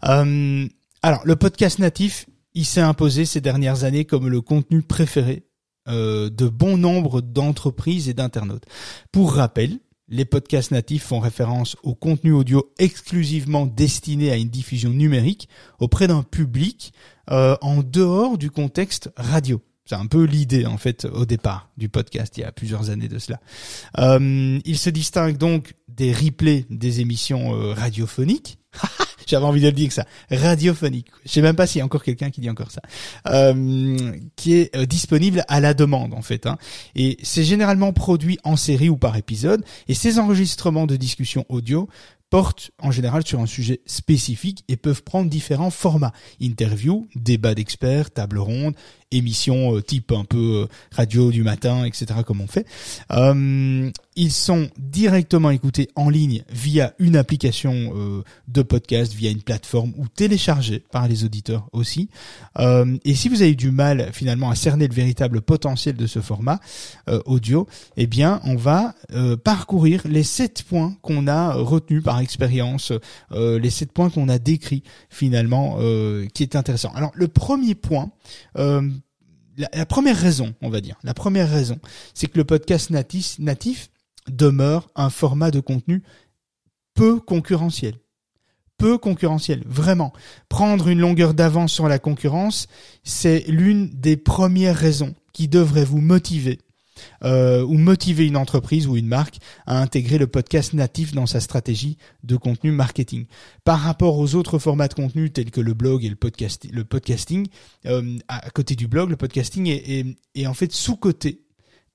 Euh, 0.06 0.68
alors 1.02 1.22
le 1.26 1.36
podcast 1.36 1.80
natif 1.80 2.28
il 2.54 2.66
s'est 2.66 2.82
imposé 2.82 3.26
ces 3.26 3.42
dernières 3.42 3.84
années 3.84 4.06
comme 4.06 4.30
le 4.30 4.42
contenu 4.42 4.84
préféré 4.84 5.44
euh, 5.88 6.30
de 6.30 6.48
bon 6.48 6.78
nombre 6.78 7.22
d'entreprises 7.22 8.10
et 8.10 8.14
d'internautes. 8.14 8.66
Pour 9.12 9.34
rappel, 9.34 9.80
les 10.10 10.26
podcasts 10.26 10.72
natifs 10.72 11.04
font 11.04 11.20
référence 11.20 11.76
au 11.84 11.94
contenu 11.94 12.32
audio 12.32 12.72
exclusivement 12.78 13.66
destiné 13.66 14.32
à 14.32 14.38
une 14.38 14.50
diffusion 14.50 14.90
numérique 14.90 15.50
auprès 15.80 16.08
d'un 16.08 16.24
public 16.24 16.94
euh, 17.30 17.56
en 17.62 17.84
dehors 17.84 18.38
du 18.38 18.50
contexte 18.50 19.10
radio. 19.18 19.62
C'est 19.86 19.96
un 19.96 20.06
peu 20.06 20.24
l'idée 20.24 20.66
en 20.66 20.78
fait 20.78 21.06
au 21.06 21.26
départ 21.26 21.70
du 21.78 21.88
podcast 21.88 22.38
il 22.38 22.42
y 22.42 22.44
a 22.44 22.52
plusieurs 22.52 22.90
années 22.90 23.08
de 23.08 23.20
cela. 23.20 23.40
Euh, 23.98 24.60
il 24.66 24.78
se 24.78 24.90
distingue 24.90 25.38
donc 25.38 25.74
des 25.88 26.14
replays 26.14 26.66
des 26.70 27.00
émissions 27.02 27.56
euh, 27.56 27.74
radiophoniques. 27.74 28.60
J'avais 29.28 29.46
envie 29.46 29.62
de 29.62 29.68
le 29.68 29.72
dire 29.72 29.88
que 29.90 29.94
ça. 29.94 30.06
Radiophonique. 30.32 31.08
Je 31.26 31.32
sais 31.32 31.42
même 31.42 31.56
pas 31.56 31.68
s'il 31.68 31.80
y 31.80 31.82
a 31.82 31.86
encore 31.86 32.04
quelqu'un 32.04 32.30
qui 32.30 32.42
dit 32.42 32.50
encore 32.50 32.72
ça. 32.72 32.82
Euh, 33.28 33.98
qui 34.36 34.56
est 34.56 34.76
euh, 34.76 34.86
disponible 34.86 35.44
à 35.48 35.60
la 35.60 35.74
demande 35.74 36.14
en 36.14 36.22
fait. 36.22 36.46
Hein. 36.46 36.58
Et 36.96 37.18
c'est 37.24 37.44
généralement 37.44 37.94
produit 37.94 38.40
en 38.44 38.56
série 38.56 38.90
ou 38.90 38.98
par 38.98 39.16
épisode. 39.18 39.64
Et 39.88 39.94
ces 39.94 40.20
enregistrements 40.20 40.88
de 40.88 40.96
discussion 40.96 41.46
audio 41.50 41.90
portent 42.30 42.72
en 42.82 42.92
général 42.92 43.26
sur 43.26 43.40
un 43.40 43.46
sujet 43.46 43.82
spécifique 43.86 44.64
et 44.68 44.76
peuvent 44.76 45.04
prendre 45.04 45.30
différents 45.30 45.70
formats. 45.70 46.14
Interview, 46.42 47.08
débat 47.16 47.56
d'experts, 47.56 48.12
table 48.12 48.40
ronde, 48.40 48.76
émission 49.12 49.76
euh, 49.76 49.82
type 49.82 50.12
un 50.12 50.26
peu 50.26 50.64
euh, 50.64 50.68
radio 50.92 51.32
du 51.32 51.44
matin, 51.44 51.86
etc. 51.86 52.08
comme 52.26 52.42
on 52.42 52.48
fait. 52.48 52.66
Euh, 53.12 53.90
ils 54.16 54.32
sont 54.32 54.70
directement 54.78 55.52
écoutés 55.52 55.90
en 55.96 56.10
ligne 56.10 56.44
via 56.50 56.94
une 56.98 57.16
application 57.16 58.24
de 58.48 58.62
podcast, 58.64 59.14
via 59.14 59.30
une 59.30 59.44
plateforme 59.44 59.94
ou 59.96 60.08
téléchargés 60.08 60.84
par 60.92 61.08
les 61.08 61.24
auditeurs 61.24 61.70
aussi. 61.72 62.10
et 62.58 63.14
si 63.14 63.30
vous 63.30 63.44
avez 63.44 63.54
du 63.54 63.70
mal 63.70 64.10
finalement 64.14 64.50
à 64.50 64.56
cerner 64.56 64.88
le 64.88 64.94
véritable 64.96 65.42
potentiel 65.42 65.96
de 65.96 66.08
ce 66.08 66.20
format 66.20 66.60
audio, 67.26 67.68
eh 67.96 68.08
bien 68.08 68.42
on 68.44 68.56
va 68.56 68.96
parcourir 69.44 70.02
les 70.06 70.24
sept 70.24 70.64
points 70.64 70.96
qu'on 71.04 71.28
a 71.28 71.54
retenus 71.54 72.02
par 72.02 72.17
expérience, 72.20 72.92
les 73.32 73.70
sept 73.70 73.92
points 73.92 74.10
qu'on 74.10 74.30
a 74.30 74.40
décrits 74.40 74.84
finalement, 75.10 75.78
qui 76.34 76.44
est 76.44 76.56
intéressant. 76.56 76.92
Alors 76.96 77.12
le 77.16 77.28
premier 77.28 77.76
point, 77.76 78.12
la, 78.56 79.86
première 79.86 80.18
raison, 80.18 80.54
on 80.62 80.70
va 80.70 80.82
dire, 80.82 80.98
la 81.04 81.14
première 81.14 81.50
raison, 81.50 81.80
c'est 82.14 82.28
que 82.28 82.38
le 82.38 82.44
podcast 82.44 82.90
natif, 82.90 83.40
natif 83.40 83.90
demeure 84.30 84.90
un 84.96 85.10
format 85.10 85.52
de 85.52 85.60
contenu 85.60 86.04
peu 86.94 87.20
concurrentiel. 87.20 87.96
Peu 88.78 88.98
concurrentiel, 88.98 89.64
vraiment. 89.66 90.14
Prendre 90.50 90.88
une 90.88 91.00
longueur 91.00 91.34
d'avance 91.34 91.72
sur 91.72 91.88
la 91.88 91.98
concurrence, 91.98 92.68
c'est 93.04 93.44
l'une 93.48 93.90
des 93.90 94.18
premières 94.18 94.76
raisons 94.76 95.16
qui 95.34 95.48
devrait 95.48 95.86
vous 95.86 96.02
motiver 96.02 96.60
euh, 97.24 97.64
ou 97.64 97.74
motiver 97.74 98.26
une 98.26 98.38
entreprise 98.38 98.88
ou 98.88 98.98
une 98.98 99.08
marque 99.08 99.38
à 99.66 99.82
intégrer 99.82 100.18
le 100.18 100.28
podcast 100.28 100.74
natif 100.74 101.14
dans 101.14 101.26
sa 101.26 101.40
stratégie 101.40 101.98
de 102.24 102.36
contenu 102.36 102.72
marketing. 102.72 103.26
Par 103.64 103.80
rapport 103.80 104.18
aux 104.18 104.36
autres 104.36 104.60
formats 104.60 104.88
de 104.88 104.94
contenu 104.94 105.32
tels 105.32 105.52
que 105.52 105.62
le 105.62 105.74
blog 105.74 106.04
et 106.06 106.10
le, 106.10 106.16
podcast, 106.16 106.68
le 106.72 106.84
podcasting, 106.84 107.48
euh, 107.86 108.18
à 108.28 108.50
côté 108.50 108.76
du 108.76 108.88
blog, 108.88 109.10
le 109.10 109.18
podcasting 109.18 109.68
est, 109.68 110.00
est, 110.00 110.06
est 110.36 110.48
en 110.48 110.54
fait 110.54 110.72
sous-coté 110.72 111.42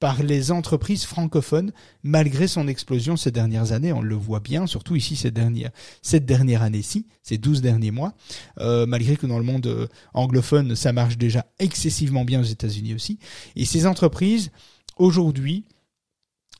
par 0.02 0.20
les 0.24 0.50
entreprises 0.50 1.04
francophones 1.04 1.70
malgré 2.02 2.48
son 2.48 2.66
explosion 2.66 3.16
ces 3.16 3.30
dernières 3.30 3.70
années. 3.70 3.92
On 3.92 4.02
le 4.02 4.16
voit 4.16 4.40
bien, 4.40 4.66
surtout 4.66 4.96
ici 4.96 5.14
cette 5.14 5.34
dernière, 5.34 5.70
cette 6.02 6.26
dernière 6.26 6.62
année-ci, 6.62 7.06
ces 7.22 7.38
12 7.38 7.62
derniers 7.62 7.92
mois, 7.92 8.12
euh, 8.58 8.84
malgré 8.84 9.16
que 9.16 9.28
dans 9.28 9.38
le 9.38 9.44
monde 9.44 9.68
euh, 9.68 9.86
anglophone, 10.12 10.74
ça 10.74 10.92
marche 10.92 11.18
déjà 11.18 11.46
excessivement 11.60 12.24
bien 12.24 12.40
aux 12.40 12.42
États-Unis 12.42 12.94
aussi. 12.94 13.20
Et 13.54 13.64
ces 13.64 13.86
entreprises, 13.86 14.50
aujourd'hui, 14.98 15.64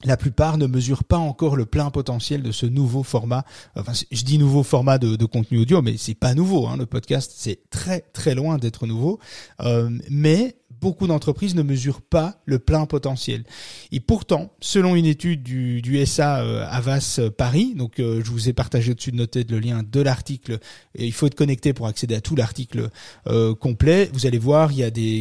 la 0.04 0.16
plupart 0.16 0.58
ne 0.58 0.66
mesurent 0.66 1.04
pas 1.04 1.18
encore 1.18 1.56
le 1.56 1.66
plein 1.66 1.90
potentiel 1.90 2.42
de 2.42 2.50
ce 2.52 2.66
nouveau 2.66 3.02
format. 3.02 3.44
Enfin, 3.76 3.92
je 4.10 4.24
dis 4.24 4.38
nouveau 4.38 4.62
format 4.62 4.98
de, 4.98 5.24
contenu 5.24 5.60
audio, 5.60 5.82
mais 5.82 5.96
c'est 5.96 6.14
pas 6.14 6.34
nouveau. 6.34 6.66
Hein, 6.66 6.76
le 6.76 6.86
podcast, 6.86 7.32
c'est 7.36 7.70
très 7.70 8.00
très 8.00 8.34
loin 8.34 8.58
d'être 8.58 8.86
nouveau. 8.86 9.20
Euh, 9.60 9.90
mais 10.10 10.56
beaucoup 10.80 11.06
d'entreprises 11.06 11.54
ne 11.54 11.62
mesurent 11.62 12.02
pas 12.02 12.40
le 12.44 12.58
plein 12.58 12.86
potentiel. 12.86 13.44
Et 13.90 14.00
pourtant, 14.00 14.52
selon 14.60 14.96
une 14.96 15.06
étude 15.06 15.42
du, 15.42 16.06
SA 16.06 16.40
euh, 16.40 16.66
Avas 16.68 17.20
Paris, 17.36 17.74
donc 17.76 17.98
euh, 17.98 18.22
je 18.24 18.30
vous 18.30 18.48
ai 18.48 18.52
partagé 18.52 18.92
au-dessus 18.92 19.12
de 19.12 19.16
noter 19.16 19.44
le 19.44 19.58
lien 19.58 19.82
de 19.82 20.00
l'article, 20.00 20.58
il 20.96 21.12
faut 21.12 21.26
être 21.26 21.34
connecté 21.34 21.72
pour 21.72 21.86
accéder 21.86 22.14
à 22.14 22.20
tout 22.20 22.36
l'article 22.36 22.88
euh, 23.26 23.54
complet. 23.54 24.10
Vous 24.12 24.26
allez 24.26 24.38
voir, 24.38 24.72
il 24.72 24.78
y 24.78 24.84
a 24.84 24.90
des, 24.90 25.20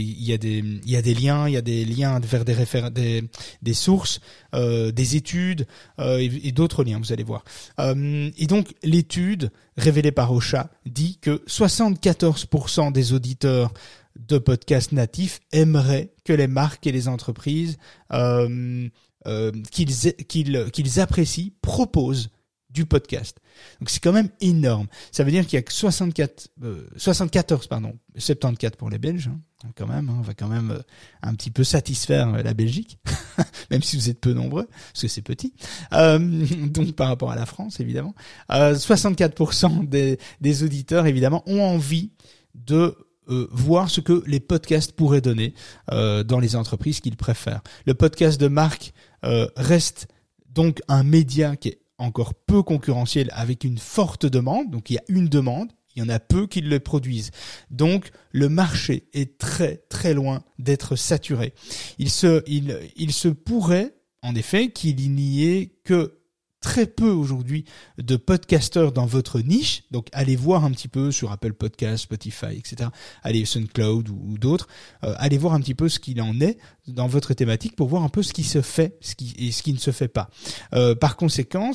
liens, 1.14 1.48
il 1.48 1.54
y 1.54 1.58
a 1.58 1.62
des 1.62 1.86
liens 1.86 2.20
vers 2.20 2.92
des, 2.92 3.24
des 3.62 3.74
sources, 3.74 4.20
des 4.54 5.16
études 5.16 5.66
et, 6.00 6.48
et 6.48 6.52
d'autres 6.52 6.84
liens. 6.84 7.00
Vous 7.00 7.14
allez 7.14 7.24
voir. 7.24 7.44
et 7.80 8.48
donc 8.48 8.74
l'étude 8.84 9.52
révélée 9.78 10.12
par 10.12 10.32
Ocha 10.32 10.70
dit 10.86 11.18
que 11.22 11.44
74% 11.48 12.92
des 12.92 13.14
auditeurs 13.14 13.72
de 14.20 14.38
podcasts 14.38 14.92
natifs 14.92 15.40
aimeraient 15.52 16.14
que 16.26 16.34
les 16.34 16.48
marques 16.48 16.86
et 16.88 16.92
les 16.92 17.08
entreprises 17.08 17.78
euh, 18.14 18.90
euh, 19.28 19.52
qu'ils 19.72 20.16
qu'ils 20.28 21.00
apprécient 21.00 21.52
proposent 21.62 22.30
du 22.70 22.86
podcast. 22.86 23.38
Donc 23.80 23.90
c'est 23.90 24.00
quand 24.00 24.14
même 24.14 24.30
énorme. 24.40 24.88
Ça 25.12 25.26
veut 25.26 25.32
dire 25.32 25.44
qu'il 25.46 25.56
y 25.56 25.58
a 25.58 25.62
que 25.62 25.74
64, 25.74 26.50
74, 26.96 27.66
euh, 27.66 27.68
pardon, 27.68 27.98
74 28.18 28.78
pour 28.78 28.90
les 28.90 28.98
Belges, 28.98 29.28
hein, 29.28 29.72
quand 29.76 29.88
même. 29.88 30.10
Hein, 30.10 30.16
on 30.20 30.22
va 30.22 30.34
quand 30.34 30.48
même 30.48 30.82
un 31.22 31.36
petit 31.36 31.52
peu 31.52 31.66
satisfaire 31.66 32.32
la 32.32 32.54
Belgique, 32.54 32.98
même 33.72 33.84
si 33.84 33.98
vous 33.98 34.10
êtes 34.10 34.22
peu 34.22 34.32
nombreux, 34.32 34.68
parce 34.68 35.02
que 35.02 35.08
c'est 35.10 35.22
petit. 35.22 35.54
donc 35.92 36.94
par 36.94 37.10
rapport 37.10 37.32
à 37.32 37.36
la 37.36 37.46
France, 37.46 37.82
évidemment, 37.82 38.16
64% 38.50 39.88
des, 39.90 40.18
des 40.40 40.64
auditeurs, 40.64 41.06
évidemment, 41.08 41.44
ont 41.48 41.62
envie 41.62 42.12
de 42.56 42.96
euh, 43.32 43.48
voir 43.52 43.90
ce 43.90 44.02
que 44.02 44.24
les 44.28 44.40
podcasts 44.40 44.92
pourraient 44.92 45.22
donner 45.22 45.54
euh, 45.92 46.24
dans 46.24 46.40
les 46.40 46.56
entreprises 46.56 47.00
qu'ils 47.00 47.18
préfèrent. 47.18 47.62
Le 47.86 47.94
podcast 47.94 48.40
de 48.40 48.48
marque 48.48 48.94
euh, 49.24 49.48
reste 49.56 50.08
donc 50.50 50.82
un 50.88 51.04
média 51.04 51.56
qui 51.56 51.70
est 51.70 51.82
encore 51.98 52.34
peu 52.34 52.62
concurrentiel 52.62 53.30
avec 53.34 53.64
une 53.64 53.78
forte 53.78 54.26
demande. 54.26 54.70
Donc 54.70 54.90
il 54.90 54.96
y 54.96 54.98
a 54.98 55.04
une 55.08 55.30
demande, 55.30 55.72
il 55.96 56.04
y 56.04 56.06
en 56.06 56.10
a 56.10 56.20
peu 56.20 56.48
qui 56.48 56.62
le 56.62 56.80
produisent. 56.80 57.32
Donc 57.70 58.12
le 58.32 58.50
marché 58.50 59.08
est 59.14 59.38
très 59.38 59.78
très 59.90 60.14
loin 60.14 60.44
d'être 60.60 60.96
saturé. 60.96 61.54
Il 62.00 62.10
se, 62.10 62.44
il, 62.48 62.78
il 62.96 63.14
se 63.14 63.30
pourrait 63.30 63.96
en 64.24 64.36
effet 64.36 64.72
qu'il 64.72 65.14
n'y 65.14 65.46
ait 65.46 65.76
que 65.84 66.21
très 66.62 66.86
peu 66.86 67.10
aujourd'hui 67.10 67.66
de 67.98 68.16
podcasteurs 68.16 68.92
dans 68.92 69.06
votre 69.06 69.40
niche. 69.42 69.84
Donc 69.92 70.08
allez 70.14 70.36
voir 70.36 70.64
un 70.64 70.72
petit 70.72 70.88
peu 70.88 71.12
sur 71.12 71.32
Apple 71.32 71.54
Podcast, 71.54 72.04
Spotify, 72.04 72.58
etc. 72.58 72.90
Allez 73.24 73.46
SoundCloud 73.46 74.10
ou, 74.10 74.22
ou 74.30 74.38
d'autres. 74.38 74.68
Euh, 75.04 75.14
allez 75.18 75.38
voir 75.38 75.56
un 75.56 75.60
petit 75.60 75.76
peu 75.76 75.90
ce 75.90 76.00
qu'il 76.00 76.22
en 76.22 76.40
est 76.40 76.58
dans 76.88 77.08
votre 77.08 77.34
thématique 77.34 77.76
pour 77.76 77.88
voir 77.88 78.04
un 78.04 78.10
peu 78.10 78.24
ce 78.24 78.32
qui 78.32 78.44
se 78.44 78.62
fait 78.62 78.98
et 79.38 79.52
ce 79.52 79.64
qui 79.64 79.74
ne 79.74 79.80
se 79.80 79.92
fait 79.92 80.08
pas. 80.08 80.30
Euh, 80.74 80.96
par 80.96 81.18
conséquent, 81.18 81.72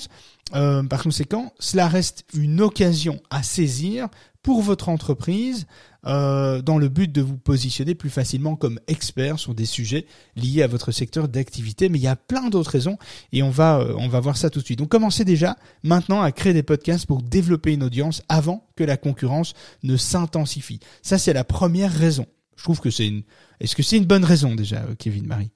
euh, 0.54 0.82
par 0.84 1.02
conséquent, 1.02 1.52
cela 1.58 1.88
reste 1.88 2.24
une 2.32 2.60
occasion 2.60 3.20
à 3.30 3.42
saisir 3.42 4.08
pour 4.46 4.62
votre 4.62 4.88
entreprise 4.90 5.66
euh, 6.06 6.62
dans 6.62 6.78
le 6.78 6.88
but 6.88 7.10
de 7.10 7.20
vous 7.20 7.36
positionner 7.36 7.96
plus 7.96 8.10
facilement 8.10 8.54
comme 8.54 8.78
expert 8.86 9.40
sur 9.40 9.56
des 9.56 9.66
sujets 9.66 10.06
liés 10.36 10.62
à 10.62 10.68
votre 10.68 10.92
secteur 10.92 11.26
d'activité. 11.26 11.88
Mais 11.88 11.98
il 11.98 12.02
y 12.02 12.06
a 12.06 12.14
plein 12.14 12.48
d'autres 12.48 12.70
raisons 12.70 12.96
et 13.32 13.42
on 13.42 13.50
va 13.50 13.80
euh, 13.80 13.92
on 13.98 14.06
va 14.06 14.20
voir 14.20 14.36
ça 14.36 14.48
tout 14.48 14.60
de 14.60 14.64
suite. 14.64 14.78
Donc 14.78 14.88
commencez 14.88 15.24
déjà 15.24 15.56
maintenant 15.82 16.22
à 16.22 16.30
créer 16.30 16.52
des 16.52 16.62
podcasts 16.62 17.06
pour 17.06 17.22
développer 17.22 17.72
une 17.72 17.82
audience 17.82 18.22
avant 18.28 18.68
que 18.76 18.84
la 18.84 18.96
concurrence 18.96 19.54
ne 19.82 19.96
s'intensifie. 19.96 20.78
Ça 21.02 21.18
c'est 21.18 21.32
la 21.32 21.42
première 21.42 21.92
raison. 21.92 22.26
Je 22.54 22.62
trouve 22.62 22.78
que 22.78 22.90
c'est 22.90 23.08
une. 23.08 23.24
Est-ce 23.58 23.74
que 23.74 23.82
c'est 23.82 23.96
une 23.96 24.06
bonne 24.06 24.24
raison 24.24 24.54
déjà, 24.54 24.82
euh, 24.82 24.94
Kevin 24.96 25.26
Marie? 25.26 25.50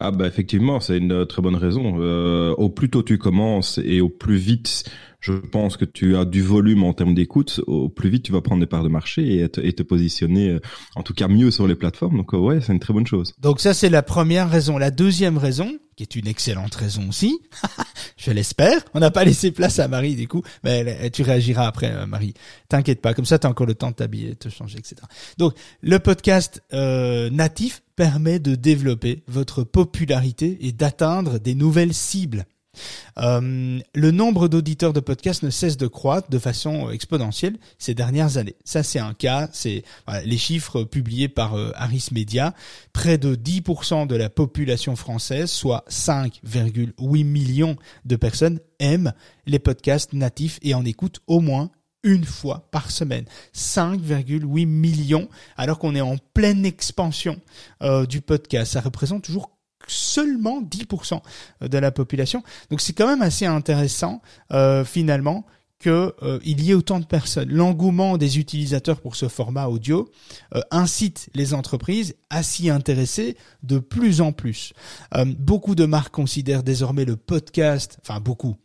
Ah 0.00 0.10
bah 0.10 0.26
effectivement, 0.26 0.80
c'est 0.80 0.98
une 0.98 1.26
très 1.26 1.42
bonne 1.42 1.56
raison. 1.56 1.96
Euh, 1.98 2.54
au 2.54 2.70
plus 2.70 2.90
tôt 2.90 3.02
tu 3.02 3.18
commences 3.18 3.78
et 3.84 4.00
au 4.00 4.08
plus 4.08 4.36
vite 4.36 4.84
je 5.24 5.32
pense 5.32 5.78
que 5.78 5.86
tu 5.86 6.16
as 6.16 6.26
du 6.26 6.42
volume 6.42 6.84
en 6.84 6.92
termes 6.92 7.14
d'écoute, 7.14 7.62
au 7.66 7.88
plus 7.88 8.10
vite 8.10 8.24
tu 8.24 8.32
vas 8.32 8.42
prendre 8.42 8.60
des 8.60 8.66
parts 8.66 8.84
de 8.84 8.90
marché 8.90 9.40
et 9.40 9.48
te, 9.48 9.58
et 9.58 9.72
te 9.72 9.82
positionner 9.82 10.50
euh, 10.50 10.60
en 10.96 11.02
tout 11.02 11.14
cas 11.14 11.28
mieux 11.28 11.50
sur 11.50 11.66
les 11.66 11.74
plateformes. 11.74 12.18
Donc 12.18 12.34
euh, 12.34 12.38
ouais, 12.38 12.60
c'est 12.60 12.74
une 12.74 12.78
très 12.78 12.92
bonne 12.92 13.06
chose. 13.06 13.32
Donc 13.38 13.60
ça 13.60 13.72
c'est 13.72 13.88
la 13.88 14.02
première 14.02 14.50
raison. 14.50 14.76
La 14.76 14.90
deuxième 14.90 15.38
raison, 15.38 15.78
qui 15.96 16.02
est 16.02 16.14
une 16.16 16.26
excellente 16.26 16.74
raison 16.74 17.08
aussi, 17.08 17.38
je 18.24 18.30
l'espère. 18.30 18.84
On 18.94 19.00
n'a 19.00 19.10
pas 19.10 19.24
laissé 19.24 19.50
place 19.50 19.78
à 19.78 19.88
Marie 19.88 20.16
du 20.16 20.28
coup, 20.28 20.42
mais 20.62 21.10
tu 21.10 21.22
réagiras 21.22 21.66
après 21.66 21.92
euh, 21.92 22.06
Marie. 22.06 22.34
T'inquiète 22.68 23.00
pas, 23.00 23.14
comme 23.14 23.26
ça 23.26 23.38
tu 23.38 23.46
as 23.46 23.50
encore 23.50 23.66
le 23.66 23.74
temps 23.74 23.90
de 23.90 23.96
t'habiller, 23.96 24.30
de 24.30 24.34
te 24.34 24.48
changer, 24.48 24.78
etc. 24.78 24.96
Donc 25.38 25.54
le 25.82 25.98
podcast 25.98 26.62
natif 26.70 27.82
permet 27.96 28.38
de 28.38 28.54
développer 28.54 29.22
votre 29.28 29.62
popularité 29.62 30.58
et 30.60 30.72
d'atteindre 30.72 31.38
des 31.38 31.54
nouvelles 31.54 31.94
cibles. 31.94 32.46
Euh, 33.18 33.78
le 33.94 34.10
nombre 34.10 34.48
d'auditeurs 34.48 34.92
de 34.92 35.00
podcasts 35.00 35.42
ne 35.42 35.50
cesse 35.50 35.76
de 35.76 35.86
croître 35.86 36.30
de 36.30 36.38
façon 36.38 36.90
exponentielle 36.90 37.56
ces 37.78 37.94
dernières 37.94 38.36
années. 38.36 38.56
Ça, 38.64 38.82
c'est 38.82 38.98
un 38.98 39.14
cas. 39.14 39.48
C'est 39.52 39.84
les 40.24 40.38
chiffres 40.38 40.84
publiés 40.84 41.28
par 41.28 41.54
euh, 41.54 41.70
Harris 41.74 42.08
Media. 42.12 42.54
Près 42.92 43.18
de 43.18 43.34
10% 43.34 44.06
de 44.06 44.16
la 44.16 44.28
population 44.28 44.96
française, 44.96 45.50
soit 45.50 45.84
5,8 45.88 47.24
millions 47.24 47.76
de 48.04 48.16
personnes, 48.16 48.60
aiment 48.78 49.12
les 49.46 49.58
podcasts 49.58 50.12
natifs 50.12 50.58
et 50.62 50.74
en 50.74 50.84
écoutent 50.84 51.20
au 51.26 51.40
moins 51.40 51.70
une 52.04 52.24
fois 52.24 52.68
par 52.70 52.90
semaine. 52.90 53.24
5,8 53.54 54.66
millions, 54.66 55.28
alors 55.56 55.78
qu'on 55.78 55.94
est 55.94 56.00
en 56.00 56.16
pleine 56.34 56.64
expansion 56.64 57.40
euh, 57.82 58.06
du 58.06 58.20
podcast. 58.20 58.72
Ça 58.72 58.80
représente 58.80 59.24
toujours 59.24 59.53
seulement 59.88 60.62
10% 60.62 61.20
de 61.62 61.78
la 61.78 61.90
population. 61.90 62.42
Donc 62.70 62.80
c'est 62.80 62.92
quand 62.92 63.06
même 63.06 63.22
assez 63.22 63.46
intéressant 63.46 64.22
euh, 64.52 64.84
finalement 64.84 65.46
qu'il 65.80 65.90
euh, 65.92 66.38
y 66.44 66.70
ait 66.70 66.74
autant 66.74 66.98
de 66.98 67.04
personnes. 67.04 67.50
L'engouement 67.50 68.16
des 68.16 68.38
utilisateurs 68.38 69.00
pour 69.00 69.16
ce 69.16 69.28
format 69.28 69.66
audio 69.66 70.10
euh, 70.54 70.60
incite 70.70 71.28
les 71.34 71.52
entreprises 71.52 72.14
à 72.30 72.42
s'y 72.42 72.70
intéresser 72.70 73.36
de 73.62 73.78
plus 73.78 74.20
en 74.20 74.32
plus. 74.32 74.72
beaucoup 75.38 75.74
de 75.74 75.84
marques 75.84 76.14
considèrent 76.14 76.62
désormais 76.62 77.04
le 77.04 77.16
podcast, 77.16 77.98
enfin 78.02 78.20
beaucoup, 78.20 78.56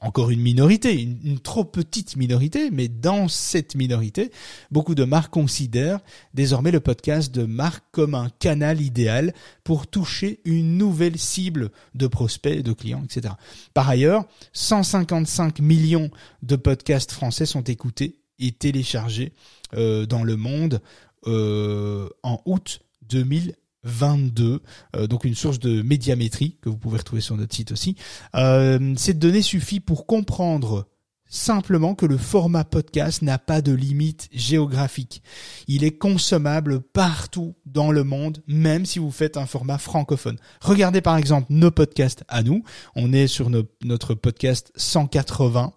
encore 0.00 0.30
une 0.30 0.40
minorité, 0.40 1.00
une, 1.00 1.38
trop 1.38 1.64
petite 1.64 2.16
minorité, 2.16 2.70
mais 2.70 2.88
dans 2.88 3.28
cette 3.28 3.74
minorité, 3.74 4.30
beaucoup 4.70 4.94
de 4.94 5.04
marques 5.04 5.32
considèrent 5.32 6.00
désormais 6.34 6.70
le 6.70 6.80
podcast 6.80 7.34
de 7.34 7.44
marque 7.44 7.84
comme 7.92 8.14
un 8.14 8.28
canal 8.38 8.80
idéal 8.80 9.32
pour 9.64 9.86
toucher 9.86 10.40
une 10.44 10.76
nouvelle 10.76 11.18
cible 11.18 11.70
de 11.94 12.06
prospects, 12.06 12.62
de 12.62 12.72
clients, 12.72 13.02
etc. 13.04 13.34
Par 13.74 13.88
ailleurs, 13.88 14.26
155 14.52 15.60
millions 15.60 16.10
de 16.42 16.56
podcasts 16.56 17.12
français 17.12 17.46
sont 17.46 17.64
écoutés 17.64 18.20
et 18.38 18.52
téléchargés 18.52 19.32
euh, 19.74 20.04
dans 20.04 20.24
le 20.24 20.36
monde 20.36 20.80
euh, 21.26 22.08
en 22.22 22.40
août 22.44 22.80
2020. 23.08 23.52
22, 23.86 24.60
donc 25.08 25.24
une 25.24 25.34
source 25.34 25.58
de 25.58 25.82
médiamétrie 25.82 26.58
que 26.60 26.68
vous 26.68 26.76
pouvez 26.76 26.98
retrouver 26.98 27.22
sur 27.22 27.36
notre 27.36 27.54
site 27.54 27.72
aussi. 27.72 27.96
cette 28.34 29.18
donnée 29.18 29.42
suffit 29.42 29.80
pour 29.80 30.06
comprendre 30.06 30.86
simplement 31.28 31.94
que 31.94 32.06
le 32.06 32.18
format 32.18 32.64
podcast 32.64 33.22
n'a 33.22 33.38
pas 33.38 33.60
de 33.60 33.72
limite 33.72 34.28
géographique. 34.32 35.22
Il 35.66 35.84
est 35.84 35.98
consommable 35.98 36.80
partout 36.80 37.56
dans 37.66 37.90
le 37.90 38.04
monde, 38.04 38.42
même 38.46 38.86
si 38.86 38.98
vous 38.98 39.10
faites 39.10 39.36
un 39.36 39.46
format 39.46 39.78
francophone. 39.78 40.38
Regardez 40.60 41.00
par 41.00 41.16
exemple 41.16 41.46
nos 41.50 41.70
podcasts 41.70 42.24
à 42.28 42.42
nous. 42.42 42.62
On 42.94 43.12
est 43.12 43.26
sur 43.26 43.50
notre 43.82 44.14
podcast 44.14 44.72
180 44.76 45.72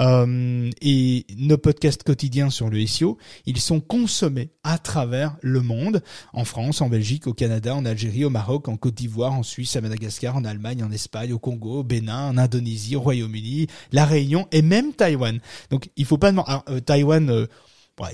euh, 0.00 0.70
et 0.80 1.26
nos 1.36 1.58
podcasts 1.58 2.02
quotidiens 2.02 2.50
sur 2.50 2.70
le 2.70 2.84
SEO, 2.86 3.18
ils 3.46 3.60
sont 3.60 3.80
consommés 3.80 4.50
à 4.62 4.78
travers 4.78 5.36
le 5.42 5.60
monde, 5.60 6.02
en 6.32 6.44
France, 6.44 6.80
en 6.80 6.88
Belgique, 6.88 7.26
au 7.26 7.34
Canada, 7.34 7.74
en 7.74 7.84
Algérie, 7.84 8.24
au 8.24 8.30
Maroc, 8.30 8.68
en 8.68 8.76
Côte 8.76 8.94
d'Ivoire, 8.94 9.32
en 9.32 9.42
Suisse, 9.42 9.76
à 9.76 9.80
Madagascar, 9.80 10.36
en 10.36 10.44
Allemagne, 10.44 10.82
en 10.82 10.90
Espagne, 10.90 11.32
au 11.32 11.38
Congo, 11.38 11.80
au 11.80 11.84
Bénin, 11.84 12.28
en 12.30 12.38
Indonésie, 12.38 12.96
au 12.96 13.00
Royaume-Uni, 13.00 13.66
la 13.92 14.04
Réunion 14.04 14.48
et 14.52 14.62
même 14.62 14.92
Taïwan. 14.92 15.40
Donc 15.70 15.90
il 15.96 16.04
faut 16.04 16.18
pas 16.18 16.30
demander. 16.30 16.50
Euh, 16.68 16.80
Taïwan, 16.80 17.30
euh, 17.30 17.46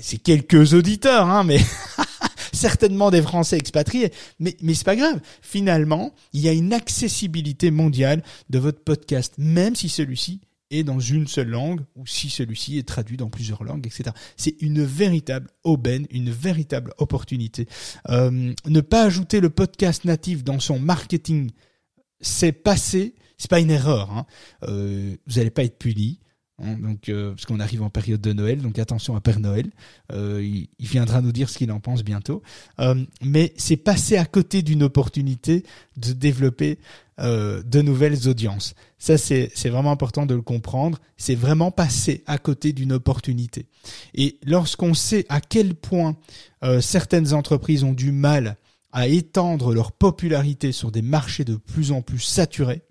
c'est 0.01 0.17
quelques 0.17 0.73
auditeurs, 0.73 1.27
hein, 1.29 1.43
mais 1.43 1.59
certainement 2.53 3.11
des 3.11 3.21
Français 3.21 3.57
expatriés, 3.57 4.11
mais 4.39 4.57
mais 4.61 4.73
c'est 4.73 4.85
pas 4.85 4.95
grave. 4.95 5.19
Finalement, 5.41 6.13
il 6.33 6.41
y 6.41 6.49
a 6.49 6.53
une 6.53 6.73
accessibilité 6.73 7.71
mondiale 7.71 8.23
de 8.49 8.59
votre 8.59 8.83
podcast, 8.83 9.35
même 9.37 9.75
si 9.75 9.89
celui-ci 9.89 10.41
est 10.71 10.83
dans 10.83 10.99
une 10.99 11.27
seule 11.27 11.49
langue 11.49 11.81
ou 11.95 12.05
si 12.05 12.29
celui-ci 12.29 12.77
est 12.77 12.87
traduit 12.87 13.17
dans 13.17 13.29
plusieurs 13.29 13.63
langues, 13.63 13.85
etc. 13.87 14.11
C'est 14.35 14.55
une 14.61 14.83
véritable 14.83 15.49
aubaine, 15.63 16.07
une 16.11 16.29
véritable 16.29 16.93
opportunité. 16.97 17.67
Euh, 18.09 18.53
ne 18.65 18.81
pas 18.81 19.03
ajouter 19.03 19.39
le 19.39 19.49
podcast 19.49 20.05
natif 20.05 20.43
dans 20.43 20.59
son 20.59 20.79
marketing, 20.79 21.51
c'est 22.19 22.51
passé, 22.51 23.15
c'est 23.37 23.49
pas 23.49 23.59
une 23.59 23.71
erreur. 23.71 24.11
Hein. 24.11 24.25
Euh, 24.63 25.15
vous 25.27 25.35
n'allez 25.35 25.51
pas 25.51 25.63
être 25.63 25.77
puni. 25.77 26.19
Hein, 26.59 26.75
donc, 26.79 27.09
euh, 27.09 27.31
parce 27.31 27.45
qu'on 27.45 27.59
arrive 27.59 27.83
en 27.83 27.91
période 27.91 28.19
de 28.19 28.33
Noël, 28.33 28.61
donc 28.61 28.79
attention 28.79 29.15
à 29.15 29.21
Père 29.21 29.39
Noël. 29.39 29.69
Euh, 30.11 30.41
il, 30.43 30.69
il, 30.79 30.87
viendra 30.87 31.21
nous 31.21 31.31
dire 31.31 31.49
ce 31.49 31.57
qu'il 31.57 31.71
en 31.71 31.79
pense 31.79 32.03
bientôt. 32.03 32.41
Mais 33.21 33.53
c'est 33.57 33.77
passer 33.77 34.17
à 34.17 34.25
côté 34.25 34.63
d'une 34.63 34.83
opportunité 34.83 35.63
de 35.97 36.13
développer 36.13 36.79
euh, 37.19 37.63
de 37.63 37.81
nouvelles 37.81 38.27
audiences. 38.27 38.73
Ça, 38.97 39.17
c'est 39.17 39.49
vraiment 39.65 39.91
important 39.91 40.25
de 40.25 40.35
le 40.35 40.41
comprendre. 40.41 40.99
C'est 41.17 41.35
vraiment 41.35 41.71
passer 41.71 42.23
à 42.27 42.37
côté 42.37 42.73
d'une 42.73 42.93
opportunité. 42.93 43.67
Et 44.13 44.39
lorsqu'on 44.45 44.93
sait 44.93 45.25
à 45.29 45.41
quel 45.41 45.75
point 45.75 46.15
euh, 46.63 46.81
certaines 46.81 47.33
entreprises 47.33 47.83
ont 47.83 47.93
du 47.93 48.11
mal 48.11 48.57
à 48.91 49.07
étendre 49.07 49.73
leur 49.73 49.91
popularité 49.91 50.71
sur 50.71 50.91
des 50.91 51.01
marchés 51.01 51.43
de 51.43 51.55
plus 51.55 51.91
en 51.91 52.01
plus 52.01 52.19
saturés 52.19 52.81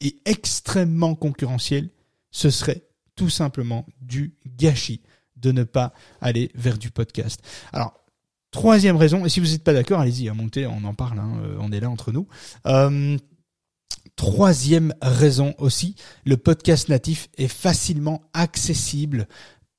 et 0.00 0.16
extrêmement 0.24 1.14
concurrentiels, 1.14 1.90
ce 2.30 2.50
serait 2.50 2.84
tout 3.16 3.30
simplement 3.30 3.86
du 4.00 4.34
gâchis 4.58 5.00
de 5.36 5.52
ne 5.52 5.64
pas 5.64 5.92
aller 6.20 6.50
vers 6.54 6.78
du 6.78 6.90
podcast. 6.90 7.40
Alors, 7.72 7.94
troisième 8.50 8.96
raison, 8.96 9.24
et 9.24 9.28
si 9.28 9.40
vous 9.40 9.46
n'êtes 9.46 9.64
pas 9.64 9.72
d'accord, 9.72 10.00
allez-y, 10.00 10.28
à 10.28 10.34
monter, 10.34 10.66
on 10.66 10.84
en 10.84 10.94
parle, 10.94 11.18
hein, 11.18 11.38
euh, 11.42 11.56
on 11.60 11.72
est 11.72 11.80
là 11.80 11.90
entre 11.90 12.12
nous. 12.12 12.26
Euh, 12.66 13.16
troisième 14.16 14.94
raison 15.02 15.54
aussi, 15.58 15.96
le 16.24 16.36
podcast 16.36 16.88
natif 16.88 17.28
est 17.36 17.48
facilement 17.48 18.22
accessible 18.32 19.26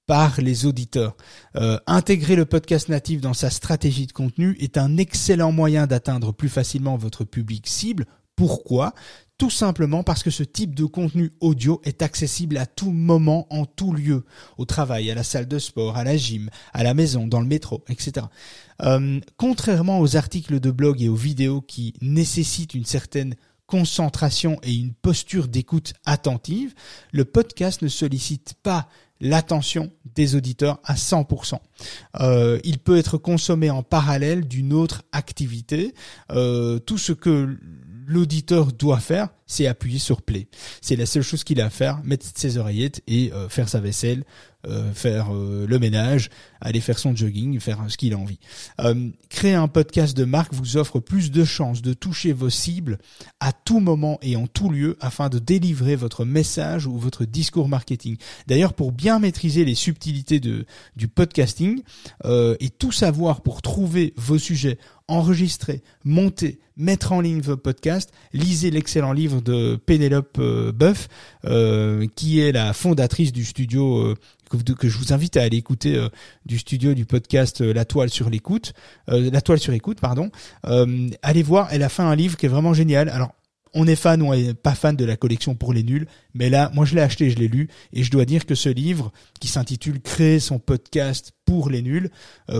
par 0.07 0.39
les 0.39 0.65
auditeurs. 0.65 1.15
Euh, 1.55 1.79
intégrer 1.87 2.35
le 2.35 2.45
podcast 2.45 2.89
natif 2.89 3.21
dans 3.21 3.33
sa 3.33 3.49
stratégie 3.49 4.07
de 4.07 4.11
contenu 4.11 4.55
est 4.59 4.77
un 4.77 4.97
excellent 4.97 5.51
moyen 5.51 5.87
d'atteindre 5.87 6.31
plus 6.31 6.49
facilement 6.49 6.95
votre 6.95 7.23
public 7.23 7.67
cible. 7.67 8.05
Pourquoi? 8.35 8.93
Tout 9.37 9.49
simplement 9.49 10.03
parce 10.03 10.23
que 10.23 10.29
ce 10.29 10.43
type 10.43 10.75
de 10.75 10.85
contenu 10.85 11.31
audio 11.41 11.81
est 11.83 12.01
accessible 12.01 12.57
à 12.57 12.65
tout 12.65 12.91
moment, 12.91 13.47
en 13.49 13.65
tout 13.65 13.93
lieu, 13.93 14.25
au 14.57 14.65
travail, 14.65 15.11
à 15.11 15.15
la 15.15 15.23
salle 15.23 15.47
de 15.47 15.59
sport, 15.59 15.97
à 15.97 16.03
la 16.03 16.15
gym, 16.15 16.49
à 16.73 16.83
la 16.83 16.93
maison, 16.93 17.27
dans 17.27 17.41
le 17.41 17.47
métro, 17.47 17.83
etc. 17.89 18.27
Euh, 18.81 19.19
contrairement 19.35 19.99
aux 19.99 20.15
articles 20.15 20.59
de 20.59 20.71
blog 20.71 21.01
et 21.01 21.09
aux 21.09 21.15
vidéos 21.15 21.61
qui 21.61 21.93
nécessitent 22.01 22.75
une 22.75 22.85
certaine 22.85 23.35
concentration 23.67 24.59
et 24.63 24.73
une 24.73 24.93
posture 24.93 25.47
d'écoute 25.47 25.93
attentive, 26.05 26.73
le 27.11 27.25
podcast 27.25 27.81
ne 27.81 27.87
sollicite 27.87 28.55
pas 28.61 28.87
l'attention 29.21 29.91
des 30.13 30.35
auditeurs 30.35 30.79
à 30.83 30.95
100%. 30.95 31.57
Euh, 32.19 32.59
il 32.63 32.79
peut 32.79 32.97
être 32.97 33.17
consommé 33.17 33.69
en 33.69 33.83
parallèle 33.83 34.47
d'une 34.47 34.73
autre 34.73 35.03
activité. 35.11 35.93
Euh, 36.31 36.79
tout 36.79 36.97
ce 36.97 37.13
que 37.13 37.57
l'auditeur 38.07 38.71
doit 38.71 38.99
faire, 38.99 39.29
c'est 39.47 39.67
appuyer 39.67 39.99
sur 39.99 40.21
play. 40.21 40.47
C'est 40.81 40.95
la 40.95 41.05
seule 41.05 41.23
chose 41.23 41.43
qu'il 41.43 41.61
a 41.61 41.65
à 41.65 41.69
faire, 41.69 42.03
mettre 42.03 42.25
ses 42.35 42.57
oreillettes 42.57 43.01
et 43.07 43.31
euh, 43.33 43.49
faire 43.49 43.69
sa 43.69 43.79
vaisselle, 43.79 44.23
faire 44.95 45.31
le 45.31 45.77
ménage, 45.77 46.31
aller 46.67 46.81
faire 46.81 46.99
son 46.99 47.15
jogging, 47.15 47.59
faire 47.59 47.83
ce 47.87 47.97
qu'il 47.97 48.13
a 48.13 48.17
envie. 48.17 48.39
créer 49.29 49.53
un 49.53 49.67
podcast 49.67 50.15
de 50.15 50.25
marque 50.25 50.53
vous 50.53 50.77
offre 50.77 50.99
plus 50.99 51.31
de 51.31 51.43
chances 51.43 51.81
de 51.81 51.93
toucher 51.93 52.33
vos 52.33 52.49
cibles 52.49 52.97
à 53.39 53.51
tout 53.51 53.79
moment 53.79 54.19
et 54.21 54.35
en 54.35 54.47
tout 54.47 54.69
lieu 54.69 54.97
afin 54.99 55.29
de 55.29 55.39
délivrer 55.39 55.95
votre 55.95 56.25
message 56.25 56.87
ou 56.87 56.97
votre 56.97 57.25
discours 57.25 57.69
marketing. 57.69 58.17
D'ailleurs, 58.47 58.73
pour 58.73 58.91
bien 58.91 59.19
maîtriser 59.19 59.65
les 59.65 59.75
subtilités 59.75 60.39
de, 60.39 60.65
du 60.95 61.07
podcasting 61.07 61.81
et 62.25 62.69
tout 62.69 62.91
savoir 62.91 63.41
pour 63.41 63.61
trouver 63.61 64.13
vos 64.17 64.37
sujets 64.37 64.77
enregistrer, 65.07 65.83
monter, 66.03 66.59
mettre 66.77 67.11
en 67.11 67.21
ligne 67.21 67.41
vos 67.41 67.57
podcasts, 67.57 68.11
lisez 68.33 68.71
l'excellent 68.71 69.13
livre 69.13 69.41
de 69.41 69.75
Pénélope 69.75 70.37
euh, 70.39 70.71
Boeuf, 70.71 71.07
euh, 71.45 72.07
qui 72.15 72.39
est 72.39 72.51
la 72.51 72.73
fondatrice 72.73 73.31
du 73.31 73.45
studio 73.45 73.99
euh, 73.99 74.15
que, 74.49 74.87
je 74.87 74.97
vous 74.97 75.13
invite 75.13 75.37
à 75.37 75.43
aller 75.43 75.57
écouter 75.57 76.01
studio 76.59 76.93
du 76.93 77.05
podcast 77.05 77.61
La 77.61 77.85
Toile 77.85 78.09
sur 78.09 78.29
l'écoute, 78.29 78.73
La 79.07 79.41
Toile 79.41 79.59
sur 79.59 79.73
écoute, 79.73 79.99
pardon. 79.99 80.29
allez 80.63 81.43
voir, 81.43 81.69
elle 81.71 81.83
a 81.83 81.89
fait 81.89 82.03
un 82.03 82.15
livre 82.15 82.37
qui 82.37 82.45
est 82.45 82.49
vraiment 82.49 82.73
génial. 82.73 83.09
Alors 83.09 83.31
on 83.73 83.87
est 83.87 83.95
fan 83.95 84.21
ou 84.21 84.27
on 84.27 84.33
est 84.33 84.53
pas 84.53 84.73
fan 84.73 84.95
de 84.95 85.03
la 85.03 85.17
collection 85.17 85.53
pour 85.53 85.73
les 85.73 85.83
nuls, 85.83 86.07
mais 86.33 86.49
là, 86.49 86.71
moi 86.73 86.85
je 86.85 86.95
l'ai 86.95 87.01
acheté, 87.01 87.29
je 87.29 87.37
l'ai 87.37 87.49
lu, 87.49 87.67
et 87.91 88.03
je 88.03 88.11
dois 88.11 88.23
dire 88.23 88.45
que 88.45 88.55
ce 88.55 88.69
livre, 88.69 89.11
qui 89.39 89.49
s'intitule 89.49 90.01
Créer 90.01 90.39
son 90.39 90.59
podcast 90.59 91.33
pour 91.43 91.69
les 91.69 91.81
nuls, 91.81 92.09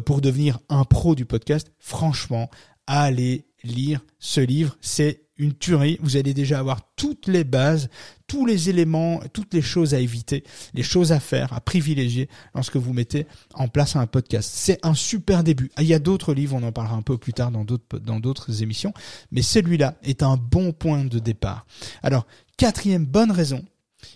pour 0.05 0.19
devenir 0.19 0.59
un 0.67 0.83
pro 0.83 1.15
du 1.15 1.25
podcast, 1.25 1.71
franchement, 1.79 2.49
allez 2.85 3.45
lire 3.63 4.01
ce 4.19 4.41
livre, 4.41 4.77
c'est 4.81 5.24
une 5.37 5.53
tuerie. 5.53 5.97
Vous 6.01 6.17
allez 6.17 6.33
déjà 6.33 6.59
avoir 6.59 6.81
toutes 6.95 7.27
les 7.27 7.43
bases, 7.43 7.89
tous 8.27 8.45
les 8.45 8.69
éléments, 8.69 9.21
toutes 9.33 9.53
les 9.53 9.61
choses 9.61 9.93
à 9.93 9.99
éviter, 9.99 10.43
les 10.73 10.83
choses 10.83 11.11
à 11.11 11.19
faire, 11.19 11.53
à 11.53 11.61
privilégier 11.61 12.29
lorsque 12.53 12.77
vous 12.77 12.93
mettez 12.93 13.27
en 13.53 13.67
place 13.67 13.95
un 13.95 14.07
podcast. 14.07 14.49
C'est 14.53 14.83
un 14.85 14.93
super 14.93 15.43
début. 15.43 15.71
Ah, 15.75 15.83
il 15.83 15.87
y 15.87 15.93
a 15.93 15.99
d'autres 15.99 16.33
livres, 16.33 16.55
on 16.55 16.63
en 16.63 16.71
parlera 16.71 16.95
un 16.95 17.01
peu 17.01 17.17
plus 17.17 17.33
tard 17.33 17.51
dans 17.51 17.65
d'autres, 17.65 18.61
émissions, 18.61 18.93
mais 19.31 19.41
celui-là 19.41 19.95
est 20.03 20.23
un 20.23 20.37
bon 20.37 20.71
point 20.71 21.03
de 21.03 21.19
départ. 21.19 21.65
Alors, 22.03 22.25
quatrième 22.57 23.05
bonne 23.05 23.31
raison, 23.31 23.63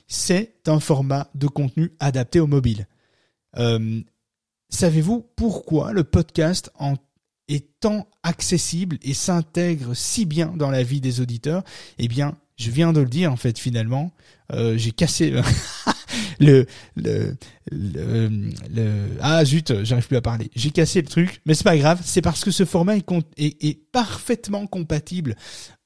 c'est 0.08 0.54
un 0.68 0.80
format 0.80 1.30
de 1.36 1.48
contenu 1.48 1.92
adapté 2.00 2.40
au 2.40 2.48
mobile. 2.48 2.88
Euh, 3.58 4.02
savez-vous 4.70 5.26
pourquoi 5.36 5.94
le 5.94 6.04
podcast 6.04 6.72
en 6.78 6.96
est 7.50 7.68
tant 7.80 8.08
accessible 8.24 8.98
et 9.02 9.14
s'intègre 9.14 9.96
si 9.96 10.26
bien 10.26 10.54
dans 10.56 10.72
la 10.72 10.84
vie 10.84 11.02
des 11.02 11.20
auditeurs, 11.20 11.64
eh 11.98 12.08
bien, 12.08 12.38
je 12.58 12.72
viens 12.72 12.94
de 12.94 13.00
le 13.00 13.08
dire 13.08 13.32
en 13.32 13.38
fait 13.38 13.58
finalement, 13.58 14.12
euh, 14.54 14.78
j'ai 14.78 14.92
cassé 14.92 15.34
le, 16.40 16.66
le, 16.96 17.36
le, 17.72 19.08
ah 19.22 19.44
zut, 19.46 19.84
j'arrive 19.84 20.08
plus 20.08 20.18
à 20.18 20.22
parler. 20.22 20.52
J'ai 20.56 20.72
cassé 20.72 21.02
le 21.02 21.08
truc, 21.08 21.42
mais 21.46 21.54
c'est 21.54 21.64
pas 21.64 21.78
grave, 21.78 22.02
c'est 22.04 22.22
parce 22.22 22.44
que 22.44 22.52
ce 22.52 22.66
format 22.66 22.96
est, 22.98 23.80
parfaitement 23.92 24.68
compatible 24.68 25.36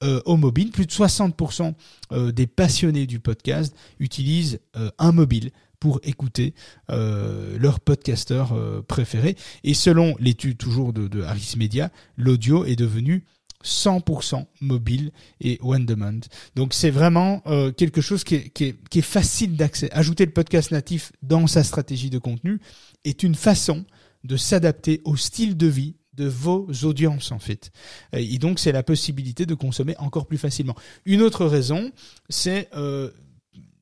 euh, 0.04 0.22
au 0.26 0.36
mobile. 0.36 0.72
Plus 0.72 0.86
de 0.86 0.92
60% 0.92 1.74
euh, 2.12 2.32
des 2.32 2.48
passionnés 2.48 3.06
du 3.08 3.20
podcast 3.20 3.76
utilisent 4.00 4.60
un 4.98 5.12
mobile 5.12 5.52
pour 5.84 6.00
écouter 6.04 6.54
euh, 6.92 7.58
leur 7.60 7.82
podcasteur 7.82 8.54
euh, 8.54 8.82
préféré. 8.82 9.36
Et 9.66 9.74
selon 9.74 10.16
l'étude 10.18 10.58
toujours 10.58 10.94
de, 10.94 11.10
de 11.10 11.24
Harris 11.24 11.56
Media, 11.58 11.92
l'audio 12.16 12.64
est 12.64 12.78
devenu 12.78 13.26
100% 13.66 14.46
mobile 14.62 15.12
et 15.42 15.60
one 15.62 15.86
demand. 15.86 16.22
Donc 16.56 16.74
c'est 16.74 16.90
vraiment 16.90 17.42
euh, 17.48 17.74
quelque 17.74 18.00
chose 18.00 18.24
qui 18.24 18.36
est, 18.36 19.02
facile 19.02 19.58
d'accès. 19.58 19.92
Ajouter 19.92 20.26
le 20.26 20.32
podcast 20.32 20.72
natif 20.72 21.12
dans 21.22 21.48
sa 21.48 21.66
stratégie 21.66 22.10
de 22.10 22.18
contenu 22.18 22.62
est 23.04 23.22
une 23.22 23.36
façon 23.36 23.84
de 24.24 24.38
s'adapter 24.38 25.02
au 25.04 25.18
style 25.18 25.58
de 25.58 25.68
vie 25.68 25.96
de 26.14 26.30
vos 26.30 26.66
audiences 26.84 27.34
en 27.34 27.40
fait. 27.40 27.72
Et 28.14 28.38
donc 28.38 28.60
c'est 28.60 28.72
la 28.72 28.84
possibilité 28.84 29.46
de 29.46 29.54
consommer 29.54 29.98
encore 29.98 30.28
plus 30.28 30.38
facilement. 30.38 30.76
Une 31.04 31.22
autre 31.22 31.46
raison, 31.46 31.92
c'est 32.30 32.70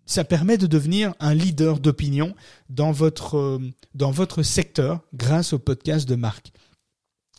ça 0.06 0.24
permet 0.24 0.58
de 0.58 0.68
devenir 0.68 1.14
un 1.20 1.34
leader 1.34 1.80
d'opinion 1.80 2.36
dans 2.70 2.92
votre, 2.92 3.38
euh, 3.38 3.60
dans 3.96 4.12
votre 4.12 4.44
secteur 4.44 5.02
grâce 5.14 5.54
au 5.54 5.60
podcast 5.60 6.08
de 6.08 6.16
marque. 6.16 6.52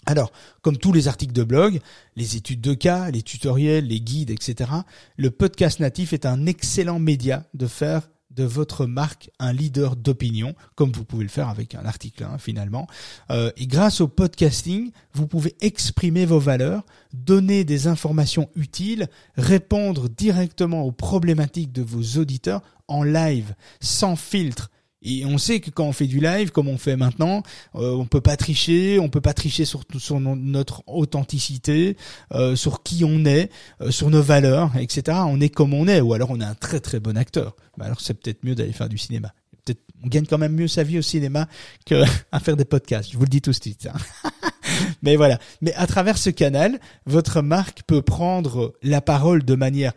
Alors, 0.05 0.33
comme 0.63 0.79
tous 0.79 0.93
les 0.93 1.07
articles 1.07 1.33
de 1.33 1.45
blog, 1.45 1.81
les 2.17 2.37
études 2.37 2.61
de 2.61 2.75
cas, 2.75 3.11
les 3.11 3.23
tutoriels, 3.23 3.87
les 3.87 4.01
guides, 4.01 4.31
etc., 4.31 4.71
le 5.17 5.31
podcast 5.31 5.79
natif 5.79 6.13
est 6.13 6.27
un 6.27 6.47
excellent 6.47 6.99
média 6.99 7.45
de 7.55 7.67
faire 7.69 8.09
de 8.35 8.45
votre 8.45 8.87
marque 8.87 9.31
un 9.39 9.53
leader 9.53 9.97
d'opinion, 9.97 10.55
comme 10.75 10.93
vous 10.93 11.05
pouvez 11.05 11.25
le 11.25 11.29
faire 11.29 11.49
avec 11.49 11.75
un 11.75 11.85
article 11.85 12.25
hein, 12.25 12.39
finalement. 12.39 12.87
Euh, 13.31 13.51
et 13.57 13.67
grâce 13.67 14.01
au 14.01 14.09
podcasting, 14.09 14.91
vous 15.13 15.27
pouvez 15.27 15.55
exprimer 15.61 16.27
vos 16.27 16.39
valeurs, 16.39 16.85
donner 17.13 17.65
des 17.65 17.87
informations 17.87 18.49
utiles, 18.55 19.09
répondre 19.37 20.09
directement 20.09 20.83
aux 20.83 20.93
problématiques 20.93 21.73
de 21.73 21.83
vos 21.83 22.21
auditeurs 22.21 22.63
en 22.89 23.03
live, 23.03 23.55
sans 23.81 24.17
filtre, 24.17 24.71
et 25.03 25.25
on 25.27 25.39
sait 25.39 25.61
que 25.61 25.71
quand 25.71 25.85
on 25.85 25.93
fait 25.93 26.07
du 26.07 26.21
live, 26.21 26.51
comme 26.51 26.69
on 26.69 26.79
fait 26.79 26.97
maintenant, 26.97 27.43
euh, 27.75 27.93
on 27.93 28.07
peut 28.07 28.21
pas 28.21 28.37
tricher, 28.37 28.99
on 29.01 29.09
peut 29.09 29.21
pas 29.21 29.35
tricher 29.35 29.65
sur, 29.65 29.83
sur 29.99 30.21
notre 30.21 30.83
authenticité, 30.87 31.97
euh, 32.33 32.55
sur 32.55 32.83
qui 32.83 33.05
on 33.05 33.25
est, 33.25 33.51
euh, 33.81 33.91
sur 33.91 34.11
nos 34.11 34.23
valeurs, 34.23 34.77
etc. 34.79 35.19
On 35.27 35.41
est 35.41 35.49
comme 35.49 35.75
on 35.75 35.89
est, 35.89 36.01
ou 36.01 36.15
alors 36.15 36.31
on 36.31 36.41
est 36.41 36.45
un 36.45 36.55
très 36.55 36.81
très 36.81 37.01
bon 37.01 37.17
acteur. 37.17 37.57
Bah 37.77 37.87
alors 37.87 38.01
c'est 38.01 38.15
peut-être 38.15 38.45
mieux 38.45 38.55
d'aller 38.55 38.73
faire 38.73 38.89
du 38.89 38.99
cinéma. 38.99 39.35
Peut-être 39.65 39.81
on 40.05 40.09
gagne 40.09 40.27
quand 40.27 40.39
même 40.39 40.55
mieux 40.55 40.69
sa 40.69 40.85
vie 40.85 40.99
au 40.99 41.03
cinéma 41.03 41.49
que 41.85 42.05
à 42.33 42.39
faire 42.39 42.57
des 42.57 42.65
podcasts. 42.65 43.11
Je 43.11 43.17
vous 43.17 43.25
le 43.25 43.31
dis 43.31 43.43
tout 43.43 43.51
de 43.51 43.57
suite. 43.57 43.89
Hein. 43.93 44.31
Mais 45.03 45.17
voilà. 45.17 45.39
Mais 45.61 45.75
à 45.75 45.87
travers 45.87 46.17
ce 46.17 46.31
canal, 46.31 46.79
votre 47.07 47.43
marque 47.43 47.83
peut 47.87 48.03
prendre 48.03 48.75
la 48.83 49.01
parole 49.01 49.45
de 49.45 49.55
manière 49.55 49.93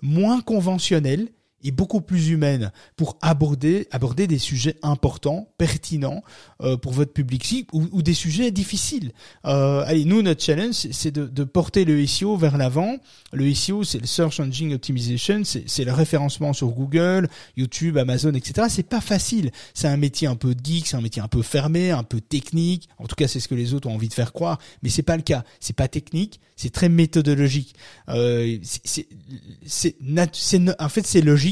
moins 0.00 0.40
conventionnelle 0.40 1.28
et 1.62 1.70
beaucoup 1.70 2.00
plus 2.00 2.28
humaine 2.28 2.72
pour 2.96 3.16
aborder 3.20 3.88
aborder 3.90 4.26
des 4.26 4.38
sujets 4.38 4.76
importants, 4.82 5.48
pertinents 5.58 6.22
euh, 6.62 6.76
pour 6.76 6.92
votre 6.92 7.12
public 7.12 7.32
ou, 7.72 8.02
des 8.02 8.14
sujets 8.14 8.50
difficiles. 8.50 9.12
Euh, 9.44 9.84
allez, 9.86 10.04
nous 10.04 10.22
notre 10.22 10.42
challenge 10.42 10.74
c'est 10.74 11.12
de, 11.12 11.44
porter 11.44 11.84
le 11.84 12.06
SEO 12.06 12.36
vers 12.36 12.56
l'avant. 12.56 12.96
Le 13.32 13.52
SEO 13.54 13.84
c'est 13.84 13.98
le 13.98 14.06
Search 14.06 14.40
Engine 14.40 14.74
Optimization, 14.74 15.42
c'est 15.44 15.84
le 15.84 15.92
référencement 15.92 16.52
sur 16.52 16.68
Google, 16.68 17.28
YouTube, 17.56 17.98
Amazon, 17.98 18.32
etc. 18.34 18.66
C'est 18.70 18.88
pas 18.88 19.00
facile. 19.00 19.50
C'est 19.74 19.88
un 19.88 19.96
métier 19.96 20.28
un 20.28 20.36
peu 20.36 20.54
geek, 20.62 20.86
c'est 20.86 20.96
un 20.96 21.00
métier 21.00 21.22
un 21.22 21.28
peu 21.28 21.42
fermé, 21.42 21.90
un 21.90 22.02
peu 22.02 22.20
technique. 22.20 22.88
En 22.98 23.06
tout 23.06 23.16
cas, 23.16 23.28
c'est 23.28 23.40
ce 23.40 23.48
que 23.48 23.54
les 23.54 23.74
autres 23.74 23.88
ont 23.88 23.94
envie 23.94 24.08
de 24.08 24.14
faire 24.14 24.32
croire, 24.32 24.58
mais 24.82 24.88
c'est 24.88 25.02
pas 25.02 25.16
le 25.16 25.22
cas. 25.22 25.44
C'est 25.60 25.76
pas 25.76 25.88
technique, 25.88 26.40
c'est 26.56 26.70
très 26.70 26.88
méthodologique. 26.88 27.74
Euh, 28.08 28.58
c'est 29.66 29.96
en 30.78 30.88
fait 30.88 31.06
c'est 31.06 31.20
logique 31.20 31.51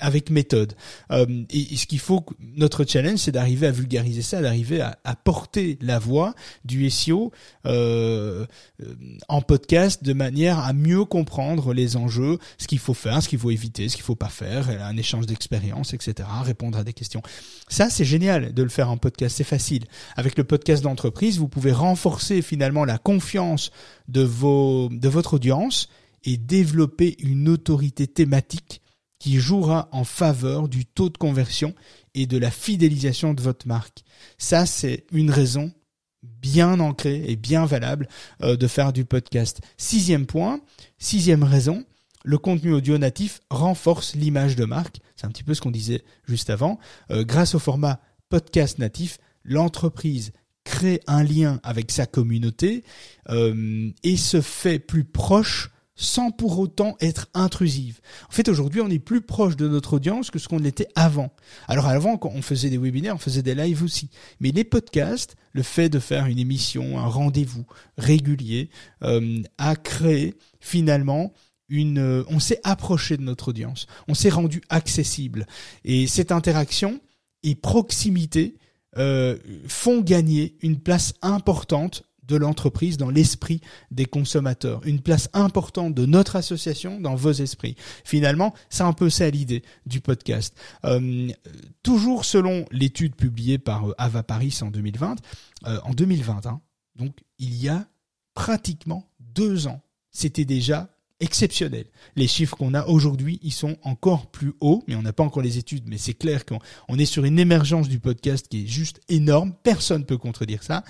avec 0.00 0.30
méthode. 0.30 0.74
Euh, 1.10 1.44
et, 1.50 1.76
ce 1.76 1.86
qu'il 1.86 1.98
faut, 1.98 2.24
notre 2.56 2.84
challenge, 2.84 3.18
c'est 3.18 3.32
d'arriver 3.32 3.66
à 3.66 3.70
vulgariser 3.70 4.22
ça, 4.22 4.40
d'arriver 4.40 4.80
à, 4.80 4.98
à, 5.04 5.16
porter 5.16 5.78
la 5.80 5.98
voix 5.98 6.34
du 6.64 6.88
SEO 6.90 7.32
euh, 7.66 8.46
euh, 8.82 8.94
en 9.28 9.40
podcast 9.42 10.04
de 10.04 10.12
manière 10.12 10.58
à 10.58 10.72
mieux 10.72 11.04
comprendre 11.04 11.72
les 11.72 11.96
enjeux, 11.96 12.38
ce 12.58 12.66
qu'il 12.66 12.78
faut 12.78 12.94
faire, 12.94 13.22
ce 13.22 13.28
qu'il 13.28 13.38
faut 13.38 13.50
éviter, 13.50 13.88
ce 13.88 13.96
qu'il 13.96 14.04
faut 14.04 14.14
pas 14.14 14.28
faire, 14.28 14.68
un 14.70 14.96
échange 14.96 15.26
d'expérience, 15.26 15.94
etc., 15.94 16.28
répondre 16.44 16.78
à 16.78 16.84
des 16.84 16.92
questions. 16.92 17.22
Ça, 17.68 17.90
c'est 17.90 18.04
génial 18.04 18.52
de 18.54 18.62
le 18.62 18.68
faire 18.68 18.90
en 18.90 18.96
podcast, 18.96 19.36
c'est 19.36 19.44
facile. 19.44 19.84
Avec 20.16 20.36
le 20.38 20.44
podcast 20.44 20.82
d'entreprise, 20.82 21.38
vous 21.38 21.48
pouvez 21.48 21.72
renforcer 21.72 22.42
finalement 22.42 22.84
la 22.84 22.98
confiance 22.98 23.70
de 24.08 24.22
vos, 24.22 24.88
de 24.90 25.08
votre 25.08 25.34
audience 25.34 25.88
et 26.24 26.36
développer 26.36 27.16
une 27.20 27.48
autorité 27.48 28.06
thématique 28.06 28.82
qui 29.18 29.38
jouera 29.38 29.88
en 29.92 30.04
faveur 30.04 30.68
du 30.68 30.86
taux 30.86 31.08
de 31.08 31.18
conversion 31.18 31.74
et 32.14 32.26
de 32.26 32.38
la 32.38 32.50
fidélisation 32.50 33.34
de 33.34 33.42
votre 33.42 33.66
marque. 33.66 34.04
Ça, 34.38 34.66
c'est 34.66 35.04
une 35.12 35.30
raison 35.30 35.72
bien 36.22 36.80
ancrée 36.80 37.24
et 37.26 37.36
bien 37.36 37.64
valable 37.64 38.08
euh, 38.42 38.56
de 38.56 38.66
faire 38.66 38.92
du 38.92 39.04
podcast. 39.04 39.60
Sixième 39.76 40.26
point, 40.26 40.60
sixième 40.98 41.42
raison, 41.42 41.84
le 42.24 42.38
contenu 42.38 42.72
audio 42.72 42.98
natif 42.98 43.40
renforce 43.50 44.14
l'image 44.14 44.56
de 44.56 44.64
marque. 44.64 45.00
C'est 45.16 45.26
un 45.26 45.30
petit 45.30 45.44
peu 45.44 45.54
ce 45.54 45.60
qu'on 45.60 45.70
disait 45.70 46.02
juste 46.26 46.50
avant. 46.50 46.78
Euh, 47.10 47.24
grâce 47.24 47.54
au 47.54 47.58
format 47.58 48.00
podcast 48.28 48.78
natif, 48.78 49.18
l'entreprise 49.44 50.32
crée 50.64 51.00
un 51.06 51.22
lien 51.22 51.60
avec 51.62 51.90
sa 51.90 52.06
communauté 52.06 52.84
euh, 53.30 53.90
et 54.02 54.16
se 54.16 54.40
fait 54.40 54.78
plus 54.78 55.04
proche 55.04 55.70
sans 55.98 56.30
pour 56.30 56.58
autant 56.60 56.96
être 57.00 57.28
intrusive. 57.34 58.00
En 58.28 58.32
fait, 58.32 58.48
aujourd'hui, 58.48 58.80
on 58.80 58.88
est 58.88 59.00
plus 59.00 59.20
proche 59.20 59.56
de 59.56 59.68
notre 59.68 59.94
audience 59.94 60.30
que 60.30 60.38
ce 60.38 60.48
qu'on 60.48 60.64
était 60.64 60.88
avant. 60.94 61.30
Alors 61.66 61.86
avant, 61.86 62.16
quand 62.16 62.30
on 62.34 62.40
faisait 62.40 62.70
des 62.70 62.78
webinaires, 62.78 63.16
on 63.16 63.18
faisait 63.18 63.42
des 63.42 63.56
lives 63.56 63.82
aussi. 63.82 64.08
Mais 64.40 64.52
les 64.52 64.64
podcasts, 64.64 65.34
le 65.52 65.64
fait 65.64 65.88
de 65.88 65.98
faire 65.98 66.26
une 66.26 66.38
émission, 66.38 66.98
un 66.98 67.08
rendez-vous 67.08 67.66
régulier, 67.98 68.70
euh, 69.02 69.42
a 69.58 69.74
créé 69.74 70.34
finalement 70.60 71.32
une, 71.68 71.98
euh, 71.98 72.24
on 72.28 72.38
s'est 72.38 72.60
approché 72.62 73.16
de 73.16 73.22
notre 73.22 73.48
audience, 73.48 73.86
on 74.06 74.14
s'est 74.14 74.30
rendu 74.30 74.62
accessible. 74.68 75.46
Et 75.84 76.06
cette 76.06 76.30
interaction 76.30 77.00
et 77.42 77.56
proximité 77.56 78.56
euh, 78.96 79.36
font 79.66 80.00
gagner 80.00 80.56
une 80.62 80.78
place 80.78 81.12
importante 81.22 82.04
de 82.28 82.36
l'entreprise 82.36 82.96
dans 82.96 83.10
l'esprit 83.10 83.60
des 83.90 84.04
consommateurs, 84.04 84.80
une 84.84 85.00
place 85.00 85.28
importante 85.32 85.94
de 85.94 86.06
notre 86.06 86.36
association 86.36 87.00
dans 87.00 87.14
vos 87.14 87.32
esprits. 87.32 87.74
Finalement, 88.04 88.54
c'est 88.68 88.82
un 88.82 88.92
peu 88.92 89.10
ça 89.10 89.28
l'idée 89.30 89.62
du 89.86 90.00
podcast. 90.00 90.54
Euh, 90.84 91.28
toujours 91.82 92.24
selon 92.24 92.66
l'étude 92.70 93.16
publiée 93.16 93.58
par 93.58 93.88
euh, 93.88 93.94
Ava 93.98 94.22
Paris 94.22 94.56
en 94.62 94.70
2020, 94.70 95.16
euh, 95.66 95.80
en 95.84 95.92
2020, 95.92 96.46
hein, 96.46 96.60
donc 96.96 97.16
il 97.38 97.54
y 97.56 97.68
a 97.68 97.86
pratiquement 98.34 99.08
deux 99.18 99.66
ans, 99.66 99.80
c'était 100.10 100.44
déjà 100.44 100.90
exceptionnel. 101.20 101.86
Les 102.16 102.28
chiffres 102.28 102.56
qu'on 102.56 102.74
a 102.74 102.86
aujourd'hui, 102.86 103.40
ils 103.42 103.52
sont 103.52 103.76
encore 103.82 104.30
plus 104.30 104.52
hauts, 104.60 104.82
mais 104.86 104.94
on 104.94 105.02
n'a 105.02 105.12
pas 105.12 105.24
encore 105.24 105.42
les 105.42 105.58
études, 105.58 105.84
mais 105.86 105.98
c'est 105.98 106.14
clair 106.14 106.44
qu'on 106.46 106.98
est 106.98 107.04
sur 107.04 107.24
une 107.24 107.38
émergence 107.38 107.88
du 107.88 107.98
podcast 107.98 108.48
qui 108.48 108.64
est 108.64 108.66
juste 108.66 109.00
énorme. 109.08 109.54
Personne 109.62 110.02
ne 110.02 110.06
peut 110.06 110.18
contredire 110.18 110.62
ça. 110.62 110.84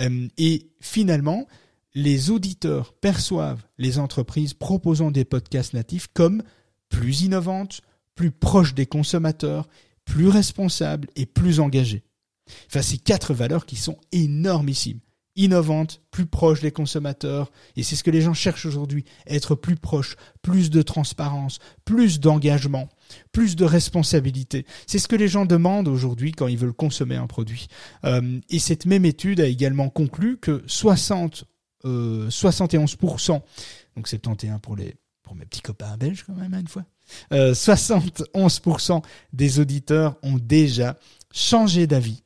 Euh, 0.00 0.28
et 0.38 0.70
finalement, 0.80 1.46
les 1.94 2.30
auditeurs 2.30 2.94
perçoivent 2.94 3.64
les 3.78 3.98
entreprises 3.98 4.54
proposant 4.54 5.10
des 5.10 5.24
podcasts 5.24 5.74
natifs 5.74 6.08
comme 6.12 6.42
plus 6.88 7.22
innovantes, 7.22 7.82
plus 8.14 8.30
proches 8.30 8.74
des 8.74 8.86
consommateurs, 8.86 9.68
plus 10.04 10.28
responsables 10.28 11.08
et 11.16 11.26
plus 11.26 11.60
engagées. 11.60 12.04
Enfin, 12.66 12.82
c'est 12.82 12.98
quatre 12.98 13.32
valeurs 13.32 13.66
qui 13.66 13.76
sont 13.76 13.98
énormissimes 14.12 15.00
innovante, 15.36 16.00
plus 16.10 16.26
proche 16.26 16.60
des 16.60 16.70
consommateurs, 16.70 17.50
et 17.76 17.82
c'est 17.82 17.96
ce 17.96 18.04
que 18.04 18.10
les 18.10 18.20
gens 18.20 18.34
cherchent 18.34 18.66
aujourd'hui, 18.66 19.04
être 19.26 19.54
plus 19.54 19.76
proche, 19.76 20.16
plus 20.42 20.70
de 20.70 20.82
transparence, 20.82 21.58
plus 21.84 22.20
d'engagement, 22.20 22.88
plus 23.32 23.56
de 23.56 23.64
responsabilité. 23.64 24.66
C'est 24.86 24.98
ce 24.98 25.08
que 25.08 25.16
les 25.16 25.28
gens 25.28 25.44
demandent 25.44 25.88
aujourd'hui 25.88 26.32
quand 26.32 26.46
ils 26.46 26.58
veulent 26.58 26.72
consommer 26.72 27.16
un 27.16 27.26
produit. 27.26 27.68
Euh, 28.04 28.40
et 28.48 28.58
cette 28.58 28.86
même 28.86 29.04
étude 29.04 29.40
a 29.40 29.46
également 29.46 29.88
conclu 29.88 30.38
que 30.38 30.62
60, 30.66 31.44
euh, 31.84 32.28
71%, 32.28 33.42
donc 33.96 34.08
71 34.08 34.60
pour 34.60 34.76
les 34.76 34.96
pour 35.24 35.34
mes 35.34 35.46
petits 35.46 35.62
copains 35.62 35.96
belges 35.96 36.22
quand 36.24 36.34
même 36.34 36.52
hein, 36.52 36.60
une 36.60 36.68
fois, 36.68 36.84
euh, 37.32 37.54
71% 37.54 39.02
des 39.32 39.58
auditeurs 39.58 40.16
ont 40.22 40.38
déjà 40.38 40.98
changé 41.32 41.86
d'avis 41.86 42.23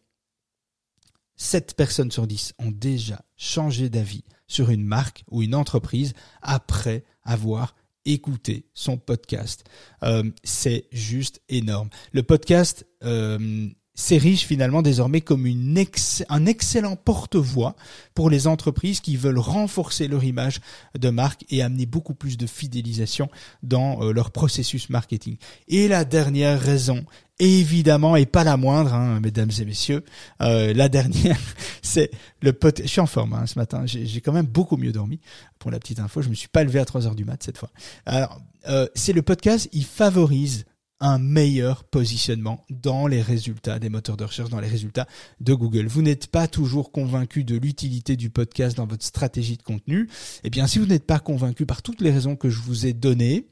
7 1.38 1.74
personnes 1.74 2.10
sur 2.10 2.26
10 2.26 2.52
ont 2.58 2.70
déjà 2.70 3.24
changé 3.36 3.88
d'avis 3.88 4.24
sur 4.48 4.70
une 4.70 4.84
marque 4.84 5.24
ou 5.30 5.42
une 5.42 5.54
entreprise 5.54 6.12
après 6.42 7.04
avoir 7.22 7.74
écouté 8.04 8.66
son 8.74 8.96
podcast. 8.98 9.64
Euh, 10.02 10.24
c'est 10.42 10.86
juste 10.92 11.40
énorme. 11.48 11.88
Le 12.12 12.22
podcast 12.22 12.86
euh, 13.04 13.68
s'érige 13.94 14.46
finalement 14.46 14.82
désormais 14.82 15.20
comme 15.20 15.46
une 15.46 15.84
un 16.28 16.46
excellent 16.46 16.96
porte-voix 16.96 17.76
pour 18.14 18.30
les 18.30 18.46
entreprises 18.46 19.00
qui 19.00 19.16
veulent 19.16 19.38
renforcer 19.38 20.08
leur 20.08 20.24
image 20.24 20.60
de 20.98 21.10
marque 21.10 21.44
et 21.50 21.62
amener 21.62 21.86
beaucoup 21.86 22.14
plus 22.14 22.36
de 22.36 22.46
fidélisation 22.46 23.28
dans 23.62 24.02
euh, 24.02 24.12
leur 24.12 24.30
processus 24.30 24.88
marketing. 24.88 25.36
Et 25.68 25.88
la 25.88 26.04
dernière 26.04 26.60
raison 26.60 27.04
évidemment 27.38 28.16
et 28.16 28.26
pas 28.26 28.44
la 28.44 28.56
moindre, 28.56 28.94
hein, 28.94 29.20
mesdames 29.20 29.50
et 29.60 29.64
messieurs. 29.64 30.04
Euh, 30.42 30.72
la 30.74 30.88
dernière, 30.88 31.38
c'est 31.82 32.10
le 32.42 32.52
pot. 32.52 32.76
Je 32.80 32.86
suis 32.86 33.00
en 33.00 33.06
forme 33.06 33.34
hein, 33.34 33.46
ce 33.46 33.58
matin. 33.58 33.82
J'ai 33.86 34.20
quand 34.20 34.32
même 34.32 34.46
beaucoup 34.46 34.76
mieux 34.76 34.92
dormi. 34.92 35.20
Pour 35.58 35.70
la 35.70 35.78
petite 35.78 36.00
info, 36.00 36.22
je 36.22 36.28
me 36.28 36.34
suis 36.34 36.48
pas 36.48 36.64
levé 36.64 36.78
à 36.78 36.84
3 36.84 37.06
heures 37.06 37.14
du 37.14 37.24
mat 37.24 37.42
cette 37.42 37.58
fois. 37.58 37.70
Alors, 38.06 38.40
euh, 38.68 38.86
c'est 38.94 39.12
le 39.12 39.22
podcast. 39.22 39.68
Il 39.72 39.84
favorise 39.84 40.64
un 41.00 41.18
meilleur 41.18 41.84
positionnement 41.84 42.64
dans 42.70 43.06
les 43.06 43.22
résultats 43.22 43.78
des 43.78 43.88
moteurs 43.88 44.16
de 44.16 44.24
recherche, 44.24 44.50
dans 44.50 44.60
les 44.60 44.68
résultats 44.68 45.06
de 45.40 45.54
Google. 45.54 45.86
Vous 45.86 46.02
n'êtes 46.02 46.26
pas 46.26 46.48
toujours 46.48 46.90
convaincu 46.90 47.44
de 47.44 47.56
l'utilité 47.56 48.16
du 48.16 48.30
podcast 48.30 48.76
dans 48.76 48.86
votre 48.86 49.04
stratégie 49.04 49.56
de 49.56 49.62
contenu. 49.62 50.08
Eh 50.44 50.50
bien, 50.50 50.66
si 50.66 50.78
vous 50.78 50.86
n'êtes 50.86 51.06
pas 51.06 51.20
convaincu 51.20 51.66
par 51.66 51.82
toutes 51.82 52.00
les 52.00 52.10
raisons 52.10 52.36
que 52.36 52.50
je 52.50 52.60
vous 52.60 52.86
ai 52.86 52.92
données, 52.92 53.46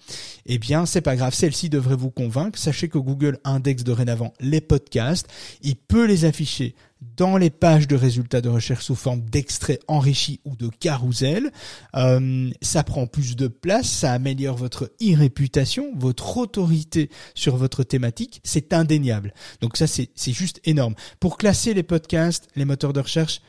eh 0.46 0.59
bien, 0.59 0.87
c'est 0.87 1.00
pas 1.00 1.16
grave. 1.16 1.35
Celle-ci 1.35 1.68
devrait 1.68 1.96
vous 1.96 2.11
convaincre. 2.11 2.59
Sachez 2.59 2.88
que 2.88 2.98
Google 2.98 3.38
indexe 3.44 3.85
dorénavant 3.85 4.32
les 4.40 4.61
podcasts. 4.61 5.28
Il 5.62 5.76
peut 5.76 6.06
les 6.06 6.24
afficher 6.24 6.74
dans 7.16 7.36
les 7.36 7.50
pages 7.50 7.88
de 7.88 7.96
résultats 7.96 8.40
de 8.40 8.48
recherche 8.48 8.84
sous 8.84 8.94
forme 8.94 9.20
d'extraits 9.20 9.82
enrichis 9.88 10.40
ou 10.44 10.56
de 10.56 10.68
carousel. 10.68 11.50
Euh, 11.94 12.50
ça 12.62 12.82
prend 12.82 13.06
plus 13.06 13.36
de 13.36 13.48
place, 13.48 13.86
ça 13.86 14.12
améliore 14.12 14.56
votre 14.56 14.92
e-réputation, 15.02 15.92
votre 15.96 16.36
autorité 16.36 17.10
sur 17.34 17.56
votre 17.56 17.84
thématique, 17.84 18.40
c'est 18.44 18.72
indéniable. 18.72 19.32
Donc 19.60 19.76
ça, 19.76 19.86
c'est 19.86 20.32
juste 20.32 20.60
énorme. 20.64 20.94
Pour 21.20 21.38
classer 21.38 21.74
les 21.74 21.82
podcasts, 21.82 22.48
les 22.56 22.64
moteurs 22.64 22.92
de 22.92 23.00
recherche, 23.00 23.40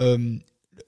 euh, 0.00 0.36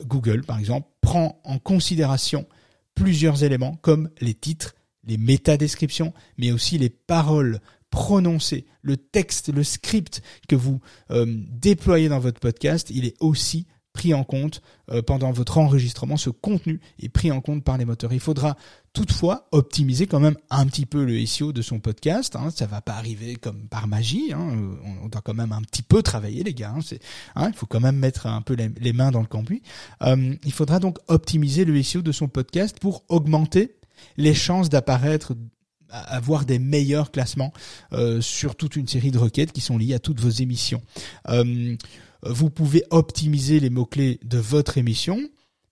Google, 0.04 0.42
par 0.42 0.58
exemple, 0.58 0.88
prend 1.00 1.40
en 1.44 1.58
considération 1.58 2.46
plusieurs 2.94 3.44
éléments 3.44 3.76
comme 3.82 4.10
les 4.20 4.34
titres, 4.34 4.74
les 5.04 5.16
métadescriptions, 5.16 6.12
mais 6.38 6.52
aussi 6.52 6.78
les 6.78 6.90
paroles 6.90 7.60
prononcées, 7.92 8.64
le 8.80 8.96
texte, 8.96 9.52
le 9.52 9.62
script 9.62 10.22
que 10.48 10.56
vous 10.56 10.80
euh, 11.12 11.26
déployez 11.28 12.08
dans 12.08 12.18
votre 12.18 12.40
podcast, 12.40 12.90
il 12.90 13.04
est 13.04 13.14
aussi 13.20 13.66
pris 13.92 14.14
en 14.14 14.24
compte 14.24 14.62
euh, 14.90 15.02
pendant 15.02 15.30
votre 15.30 15.58
enregistrement. 15.58 16.16
Ce 16.16 16.30
contenu 16.30 16.80
est 16.98 17.10
pris 17.10 17.30
en 17.30 17.42
compte 17.42 17.62
par 17.62 17.76
les 17.76 17.84
moteurs. 17.84 18.14
Il 18.14 18.20
faudra 18.20 18.56
toutefois 18.94 19.46
optimiser 19.52 20.06
quand 20.06 20.20
même 20.20 20.36
un 20.48 20.66
petit 20.66 20.86
peu 20.86 21.04
le 21.04 21.24
SEO 21.26 21.52
de 21.52 21.60
son 21.60 21.80
podcast. 21.80 22.34
Hein. 22.34 22.48
Ça 22.50 22.64
va 22.64 22.80
pas 22.80 22.94
arriver 22.94 23.36
comme 23.36 23.68
par 23.68 23.86
magie. 23.86 24.32
Hein. 24.32 24.56
On 25.02 25.08
doit 25.08 25.20
quand 25.22 25.34
même 25.34 25.52
un 25.52 25.60
petit 25.60 25.82
peu 25.82 26.02
travailler, 26.02 26.42
les 26.42 26.54
gars. 26.54 26.74
Hein. 26.74 26.96
hein 27.36 27.48
il 27.48 27.54
faut 27.54 27.66
quand 27.66 27.80
même 27.80 27.96
mettre 27.96 28.26
un 28.26 28.40
peu 28.40 28.54
les, 28.54 28.92
mains 28.94 29.10
dans 29.10 29.20
le 29.20 29.26
cambouis. 29.26 29.62
Euh, 30.02 30.34
il 30.44 30.52
faudra 30.52 30.78
donc 30.78 30.98
optimiser 31.08 31.66
le 31.66 31.80
SEO 31.82 32.00
de 32.00 32.12
son 32.12 32.28
podcast 32.28 32.78
pour 32.80 33.04
augmenter 33.10 33.76
les 34.16 34.34
chances 34.34 34.70
d'apparaître 34.70 35.34
avoir 35.92 36.44
des 36.44 36.58
meilleurs 36.58 37.10
classements 37.10 37.52
euh, 37.92 38.20
sur 38.20 38.56
toute 38.56 38.76
une 38.76 38.88
série 38.88 39.10
de 39.10 39.18
requêtes 39.18 39.52
qui 39.52 39.60
sont 39.60 39.78
liées 39.78 39.94
à 39.94 39.98
toutes 39.98 40.20
vos 40.20 40.30
émissions. 40.30 40.82
Euh, 41.28 41.76
vous 42.24 42.50
pouvez 42.50 42.84
optimiser 42.90 43.60
les 43.60 43.70
mots-clés 43.70 44.20
de 44.24 44.38
votre 44.38 44.78
émission, 44.78 45.20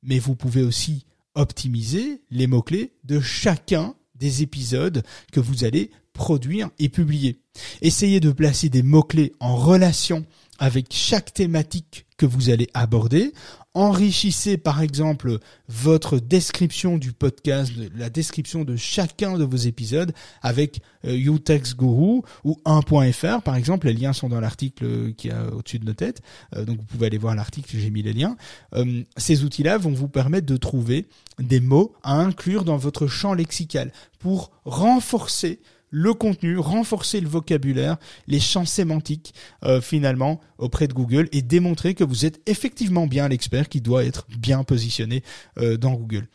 mais 0.02 0.18
vous 0.18 0.34
pouvez 0.34 0.62
aussi 0.62 1.06
optimiser 1.34 2.22
les 2.30 2.46
mots-clés 2.46 2.92
de 3.04 3.20
chacun 3.20 3.94
des 4.16 4.42
épisodes 4.42 5.02
que 5.32 5.40
vous 5.40 5.64
allez 5.64 5.90
produire 6.12 6.70
et 6.78 6.88
publier. 6.88 7.40
Essayez 7.80 8.20
de 8.20 8.32
placer 8.32 8.68
des 8.68 8.82
mots-clés 8.82 9.32
en 9.40 9.56
relation 9.56 10.26
avec 10.58 10.88
chaque 10.90 11.32
thématique 11.32 12.06
que 12.20 12.26
vous 12.26 12.50
allez 12.50 12.68
aborder. 12.74 13.32
Enrichissez 13.72 14.58
par 14.58 14.82
exemple 14.82 15.38
votre 15.68 16.18
description 16.18 16.98
du 16.98 17.12
podcast, 17.14 17.72
la 17.96 18.10
description 18.10 18.62
de 18.62 18.76
chacun 18.76 19.38
de 19.38 19.44
vos 19.44 19.56
épisodes 19.56 20.12
avec 20.42 20.82
euh, 21.06 21.16
Utex 21.16 21.74
Guru 21.74 22.20
ou 22.44 22.58
1.fr 22.66 23.40
par 23.40 23.56
exemple. 23.56 23.86
Les 23.86 23.94
liens 23.94 24.12
sont 24.12 24.28
dans 24.28 24.40
l'article 24.40 25.14
qui 25.14 25.28
est 25.28 25.34
au-dessus 25.50 25.78
de 25.78 25.86
nos 25.86 25.94
têtes, 25.94 26.20
euh, 26.56 26.66
donc 26.66 26.80
vous 26.80 26.84
pouvez 26.84 27.06
aller 27.06 27.16
voir 27.16 27.34
l'article, 27.34 27.74
j'ai 27.78 27.90
mis 27.90 28.02
les 28.02 28.12
liens. 28.12 28.36
Euh, 28.74 29.02
ces 29.16 29.42
outils-là 29.42 29.78
vont 29.78 29.92
vous 29.92 30.08
permettre 30.08 30.46
de 30.46 30.58
trouver 30.58 31.06
des 31.38 31.60
mots 31.60 31.94
à 32.02 32.20
inclure 32.20 32.64
dans 32.64 32.76
votre 32.76 33.06
champ 33.06 33.32
lexical 33.32 33.92
pour 34.18 34.50
renforcer 34.66 35.58
le 35.90 36.14
contenu, 36.14 36.58
renforcer 36.58 37.20
le 37.20 37.28
vocabulaire, 37.28 37.98
les 38.26 38.40
champs 38.40 38.64
sémantiques 38.64 39.34
euh, 39.64 39.80
finalement 39.80 40.40
auprès 40.58 40.88
de 40.88 40.94
Google 40.94 41.28
et 41.32 41.42
démontrer 41.42 41.94
que 41.94 42.04
vous 42.04 42.24
êtes 42.24 42.40
effectivement 42.48 43.06
bien 43.06 43.28
l'expert 43.28 43.68
qui 43.68 43.80
doit 43.80 44.04
être 44.04 44.26
bien 44.38 44.64
positionné 44.64 45.22
euh, 45.58 45.76
dans 45.76 45.92
Google. 45.92 46.28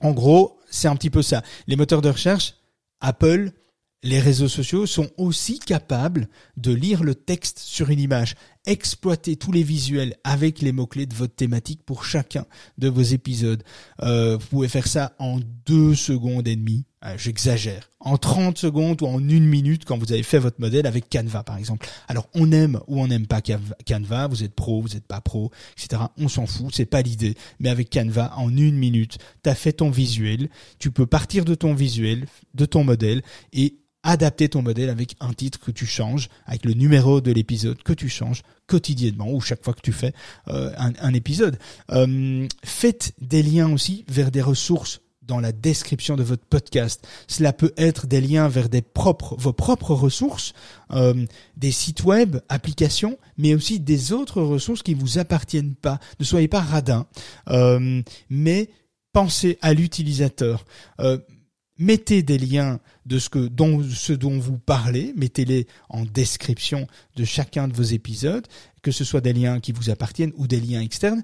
En 0.00 0.12
gros, 0.12 0.58
c'est 0.70 0.88
un 0.88 0.96
petit 0.96 1.10
peu 1.10 1.22
ça. 1.22 1.42
Les 1.66 1.76
moteurs 1.76 2.00
de 2.00 2.08
recherche, 2.08 2.54
Apple, 3.00 3.52
les 4.02 4.20
réseaux 4.20 4.48
sociaux 4.48 4.86
sont 4.86 5.10
aussi 5.18 5.58
capables 5.58 6.28
de 6.56 6.72
lire 6.72 7.02
le 7.02 7.14
texte 7.14 7.58
sur 7.58 7.90
une 7.90 8.00
image, 8.00 8.34
exploiter 8.66 9.36
tous 9.36 9.52
les 9.52 9.62
visuels 9.62 10.16
avec 10.24 10.62
les 10.62 10.72
mots-clés 10.72 11.06
de 11.06 11.14
votre 11.14 11.34
thématique 11.34 11.82
pour 11.84 12.04
chacun 12.04 12.46
de 12.78 12.88
vos 12.88 13.02
épisodes. 13.02 13.62
Euh, 14.02 14.38
vous 14.38 14.46
pouvez 14.46 14.68
faire 14.68 14.86
ça 14.86 15.12
en 15.18 15.38
deux 15.66 15.94
secondes 15.94 16.48
et 16.48 16.56
demie 16.56 16.86
ah, 17.02 17.16
j'exagère, 17.16 17.88
en 17.98 18.18
30 18.18 18.58
secondes 18.58 19.00
ou 19.00 19.06
en 19.06 19.26
une 19.26 19.46
minute 19.46 19.86
quand 19.86 19.96
vous 19.96 20.12
avez 20.12 20.22
fait 20.22 20.38
votre 20.38 20.60
modèle 20.60 20.86
avec 20.86 21.08
Canva 21.08 21.42
par 21.42 21.56
exemple. 21.56 21.88
Alors 22.08 22.28
on 22.34 22.52
aime 22.52 22.78
ou 22.88 23.00
on 23.00 23.06
n'aime 23.06 23.26
pas 23.26 23.40
Canva, 23.40 24.26
vous 24.26 24.44
êtes 24.44 24.54
pro, 24.54 24.82
vous 24.82 24.88
n'êtes 24.88 25.06
pas 25.06 25.22
pro, 25.22 25.50
etc. 25.78 26.02
On 26.18 26.28
s'en 26.28 26.44
fout, 26.44 26.74
c'est 26.74 26.84
pas 26.84 27.00
l'idée. 27.00 27.36
Mais 27.58 27.70
avec 27.70 27.88
Canva, 27.88 28.34
en 28.36 28.54
une 28.54 28.76
minute, 28.76 29.16
tu 29.42 29.48
as 29.48 29.54
fait 29.54 29.72
ton 29.72 29.88
visuel, 29.88 30.50
tu 30.78 30.90
peux 30.90 31.06
partir 31.06 31.46
de 31.46 31.54
ton 31.54 31.72
visuel, 31.72 32.26
de 32.52 32.66
ton 32.66 32.84
modèle 32.84 33.22
et 33.54 33.76
adapter 34.02 34.50
ton 34.50 34.60
modèle 34.60 34.90
avec 34.90 35.16
un 35.20 35.32
titre 35.32 35.58
que 35.58 35.70
tu 35.70 35.86
changes, 35.86 36.28
avec 36.44 36.66
le 36.66 36.74
numéro 36.74 37.22
de 37.22 37.32
l'épisode 37.32 37.82
que 37.82 37.94
tu 37.94 38.10
changes 38.10 38.42
quotidiennement 38.66 39.32
ou 39.32 39.40
chaque 39.40 39.64
fois 39.64 39.72
que 39.72 39.80
tu 39.80 39.92
fais 39.92 40.12
euh, 40.48 40.70
un, 40.76 41.14
épisode. 41.14 41.58
Euh, 41.92 42.46
faites 42.62 43.14
des 43.22 43.42
liens 43.42 43.72
aussi 43.72 44.04
vers 44.06 44.30
des 44.30 44.42
ressources 44.42 45.00
dans 45.22 45.40
la 45.40 45.52
description 45.52 46.16
de 46.16 46.22
votre 46.22 46.44
podcast. 46.44 47.06
Cela 47.28 47.52
peut 47.52 47.72
être 47.76 48.06
des 48.06 48.20
liens 48.20 48.48
vers 48.48 48.68
vos 49.38 49.52
propres 49.52 49.94
ressources, 49.94 50.52
euh, 50.92 51.26
des 51.56 51.72
sites 51.72 52.04
web, 52.04 52.38
applications, 52.48 53.18
mais 53.36 53.54
aussi 53.54 53.80
des 53.80 54.12
autres 54.12 54.42
ressources 54.42 54.82
qui 54.82 54.94
vous 54.94 55.18
appartiennent 55.18 55.74
pas. 55.74 56.00
Ne 56.18 56.24
soyez 56.24 56.48
pas 56.48 56.60
radin, 56.60 57.06
euh, 57.48 58.02
mais 58.28 58.70
pensez 59.12 59.58
à 59.62 59.74
l'utilisateur. 59.74 60.64
Euh, 61.00 61.18
mettez 61.78 62.22
des 62.22 62.38
liens 62.38 62.80
de 63.06 63.18
ce 63.18 63.38
dont 63.38 63.82
ce 63.82 64.12
dont 64.12 64.38
vous 64.38 64.58
parlez, 64.58 65.12
mettez-les 65.16 65.66
en 65.88 66.04
description 66.04 66.86
de 67.16 67.24
chacun 67.24 67.68
de 67.68 67.74
vos 67.74 67.82
épisodes, 67.82 68.46
que 68.82 68.92
ce 68.92 69.04
soit 69.04 69.20
des 69.20 69.32
liens 69.32 69.60
qui 69.60 69.72
vous 69.72 69.90
appartiennent 69.90 70.32
ou 70.36 70.46
des 70.46 70.60
liens 70.60 70.80
externes, 70.80 71.22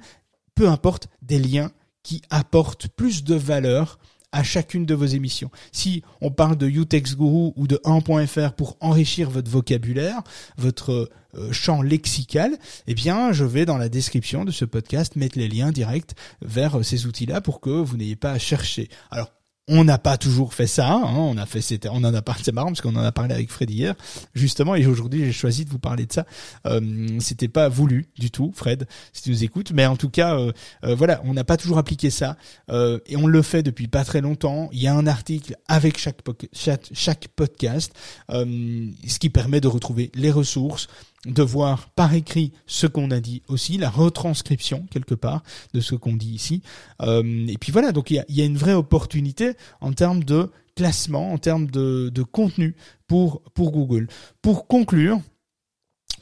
peu 0.55 0.69
importe, 0.69 1.09
des 1.23 1.39
liens 1.39 1.71
qui 2.07 2.23
apporte 2.31 2.87
plus 2.87 3.25
de 3.25 3.35
valeur 3.35 3.99
à 4.31 4.45
chacune 4.45 4.87
de 4.87 4.95
vos 4.95 5.07
émissions. 5.07 5.51
Si 5.73 6.05
on 6.21 6.31
parle 6.31 6.57
de 6.57 6.69
Utex 6.69 7.17
Guru 7.17 7.51
ou 7.57 7.67
de 7.67 7.81
1.fr 7.85 8.53
pour 8.53 8.77
enrichir 8.79 9.29
votre 9.29 9.51
vocabulaire, 9.51 10.23
votre 10.57 11.11
euh, 11.35 11.51
champ 11.51 11.83
lexical, 11.83 12.57
eh 12.87 12.95
bien, 12.95 13.33
je 13.33 13.45
vais 13.45 13.67
dans 13.67 13.77
la 13.77 13.89
description 13.89 14.45
de 14.45 14.53
ce 14.53 14.65
podcast 14.65 15.17
mettre 15.17 15.37
les 15.37 15.49
liens 15.49 15.73
directs 15.73 16.15
vers 16.43 16.79
euh, 16.79 16.83
ces 16.85 17.07
outils-là 17.07 17.41
pour 17.41 17.61
que 17.61 17.71
vous 17.71 17.97
n'ayez 17.97 18.15
pas 18.15 18.31
à 18.31 18.39
chercher. 18.39 18.89
Alors, 19.11 19.33
on 19.69 19.83
n'a 19.83 19.99
pas 19.99 20.17
toujours 20.17 20.55
fait 20.55 20.69
ça, 20.69 20.93
hein, 20.93 21.15
on 21.17 21.37
a 21.37 21.45
fait, 21.45 21.61
c'était, 21.61 21.89
on 21.89 21.97
en 21.97 22.15
a 22.15 22.23
parlé, 22.23 22.43
c'est 22.45 22.53
marrant 22.53 22.69
parce 22.69 22.81
qu'on 22.81 22.95
en 22.95 23.03
a 23.03 23.11
parlé 23.11 23.35
avec 23.35 23.51
Fred 23.51 23.69
hier, 23.69 23.95
justement, 24.33 24.77
et 24.77 24.87
aujourd'hui 24.87 25.25
j'ai 25.25 25.33
choisi 25.33 25.65
de 25.65 25.71
vous 25.71 25.81
parler 25.81 26.07
de 26.07 26.13
ça. 26.13 26.25
Euh, 26.67 27.19
c'était 27.19 27.49
pas 27.49 27.69
voulu 27.69 28.07
du 28.17 28.31
tout, 28.31 28.53
Fred, 28.55 28.87
si 29.13 29.23
tu 29.23 29.31
nous 29.31 29.43
écoutes, 29.43 29.73
mais 29.73 29.85
en 29.85 29.97
tout 29.97 30.09
cas, 30.09 30.39
euh, 30.39 30.53
euh, 30.85 30.95
voilà, 30.95 31.21
on 31.25 31.35
n'a 31.35 31.43
pas 31.43 31.57
toujours 31.57 31.79
appliqué 31.79 32.11
ça, 32.11 32.37
euh, 32.71 33.01
et 33.07 33.17
on 33.17 33.27
le 33.27 33.43
fait 33.43 33.65
depuis 33.65 33.89
pas 33.89 34.05
très 34.05 34.21
longtemps. 34.21 34.69
Il 34.73 34.81
y 34.81 34.87
a 34.87 34.95
un 34.95 35.09
article 35.09 35.57
avec 35.67 35.99
chaque, 35.99 36.21
chaque, 36.53 36.89
chaque 36.93 37.29
podcast, 37.29 37.93
ce 38.29 39.19
qui 39.19 39.31
permet 39.31 39.61
de 39.61 39.69
retrouver 39.69 40.13
les 40.15 40.31
ressources, 40.31 40.87
de 41.25 41.43
voir 41.43 41.89
par 41.91 42.15
écrit 42.15 42.53
ce 42.67 42.87
qu'on 42.87 43.11
a 43.11 43.21
dit 43.21 43.43
aussi, 43.49 43.79
la 43.79 43.91
retranscription 43.91 44.87
quelque 44.91 45.15
part 45.15 45.43
de 45.75 45.81
ce 45.81 45.95
qu'on 45.95 46.15
dit 46.15 46.31
ici. 46.31 46.63
Euh, 47.03 47.47
et 47.49 47.59
puis 47.59 47.73
voilà, 47.73 47.93
donc 47.93 48.11
il 48.11 48.25
y 48.29 48.43
a, 48.43 48.45
une 48.45 48.59
vraie 48.59 48.75
opportunité 48.75 49.53
en 49.81 49.93
termes 49.93 50.23
de 50.23 50.51
classement, 50.77 51.33
en 51.33 51.39
termes 51.39 51.67
de, 51.67 52.23
contenu 52.23 52.77
pour, 53.07 53.43
Google. 53.57 54.09
Pour 54.43 54.67
conclure, 54.67 55.21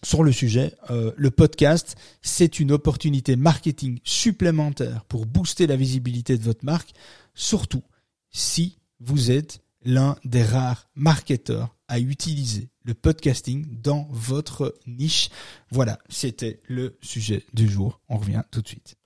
sur 0.02 0.22
le 0.22 0.32
sujet, 0.32 0.74
euh, 0.90 1.12
le 1.16 1.30
podcast, 1.30 1.96
c'est 2.22 2.60
une 2.60 2.72
opportunité 2.72 3.36
marketing 3.36 3.98
supplémentaire 4.04 5.04
pour 5.04 5.26
booster 5.26 5.66
la 5.66 5.76
visibilité 5.76 6.38
de 6.38 6.42
votre 6.42 6.64
marque, 6.64 6.92
surtout 7.34 7.82
si 8.30 8.78
vous 9.00 9.30
êtes 9.30 9.63
l'un 9.84 10.16
des 10.24 10.42
rares 10.42 10.88
marketeurs 10.94 11.76
à 11.88 12.00
utiliser 12.00 12.70
le 12.84 12.94
podcasting 12.94 13.80
dans 13.80 14.08
votre 14.10 14.74
niche. 14.86 15.30
Voilà, 15.70 15.98
c'était 16.08 16.60
le 16.66 16.96
sujet 17.02 17.44
du 17.52 17.68
jour. 17.68 18.00
On 18.08 18.16
revient 18.16 18.42
tout 18.50 18.62
de 18.62 18.68
suite. 18.68 18.96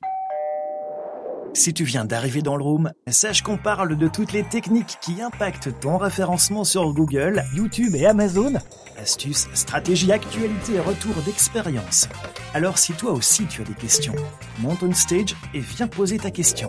Si 1.58 1.74
tu 1.74 1.82
viens 1.82 2.04
d'arriver 2.04 2.40
dans 2.40 2.56
le 2.56 2.62
room, 2.62 2.92
sache 3.08 3.42
qu'on 3.42 3.56
parle 3.56 3.96
de 3.96 4.06
toutes 4.06 4.30
les 4.30 4.44
techniques 4.44 4.98
qui 5.00 5.20
impactent 5.20 5.80
ton 5.80 5.98
référencement 5.98 6.62
sur 6.62 6.94
Google, 6.94 7.42
YouTube 7.52 7.96
et 7.96 8.06
Amazon. 8.06 8.52
Astuces, 8.96 9.48
stratégies, 9.54 10.12
actualités 10.12 10.74
et 10.74 10.80
retours 10.80 11.20
d'expérience. 11.26 12.08
Alors 12.54 12.78
si 12.78 12.92
toi 12.92 13.10
aussi 13.10 13.46
tu 13.46 13.62
as 13.62 13.64
des 13.64 13.74
questions, 13.74 14.14
monte 14.60 14.84
on 14.84 14.92
stage 14.94 15.34
et 15.52 15.58
viens 15.58 15.88
poser 15.88 16.18
ta 16.18 16.30
question. 16.30 16.68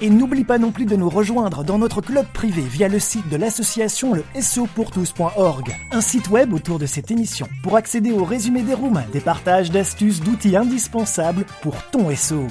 Et 0.00 0.08
n'oublie 0.08 0.44
pas 0.44 0.56
non 0.56 0.72
plus 0.72 0.86
de 0.86 0.96
nous 0.96 1.10
rejoindre 1.10 1.62
dans 1.62 1.76
notre 1.76 2.00
club 2.00 2.24
privé 2.32 2.62
via 2.62 2.88
le 2.88 3.00
site 3.00 3.28
de 3.28 3.36
l'association 3.36 4.14
le 4.14 4.24
SEOpourtous.org, 4.40 5.76
un 5.92 6.00
site 6.00 6.30
web 6.30 6.54
autour 6.54 6.78
de 6.78 6.86
cette 6.86 7.10
émission 7.10 7.46
pour 7.62 7.76
accéder 7.76 8.10
au 8.10 8.24
résumé 8.24 8.62
des 8.62 8.74
rooms, 8.74 9.04
des 9.12 9.20
partages 9.20 9.70
d'astuces, 9.70 10.20
d'outils 10.20 10.56
indispensables 10.56 11.44
pour 11.60 11.76
ton 11.90 12.08
SEO. 12.16 12.48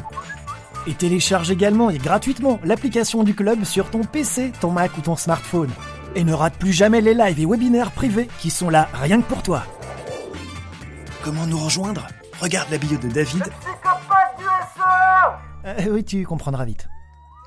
Et 0.85 0.93
télécharge 0.93 1.49
également 1.49 1.89
et 1.89 1.97
gratuitement 1.97 2.59
l'application 2.63 3.23
du 3.23 3.33
club 3.33 3.63
sur 3.63 3.89
ton 3.89 4.03
PC, 4.03 4.51
ton 4.59 4.71
Mac 4.71 4.97
ou 4.97 5.01
ton 5.01 5.15
smartphone. 5.15 5.69
Et 6.15 6.23
ne 6.23 6.33
rate 6.33 6.55
plus 6.55 6.73
jamais 6.73 7.01
les 7.01 7.13
lives 7.13 7.39
et 7.39 7.45
webinaires 7.45 7.91
privés 7.91 8.27
qui 8.39 8.49
sont 8.49 8.69
là 8.69 8.89
rien 8.93 9.21
que 9.21 9.27
pour 9.27 9.43
toi. 9.43 9.63
Comment 11.23 11.47
nous 11.47 11.59
rejoindre? 11.59 12.07
Regarde 12.41 12.69
la 12.69 12.77
bio 12.77 12.97
de 12.97 13.07
David. 13.07 13.43
du 13.43 13.51
Euh, 15.65 15.87
oui, 15.89 16.03
tu 16.03 16.25
comprendras 16.25 16.65
vite. 16.65 16.87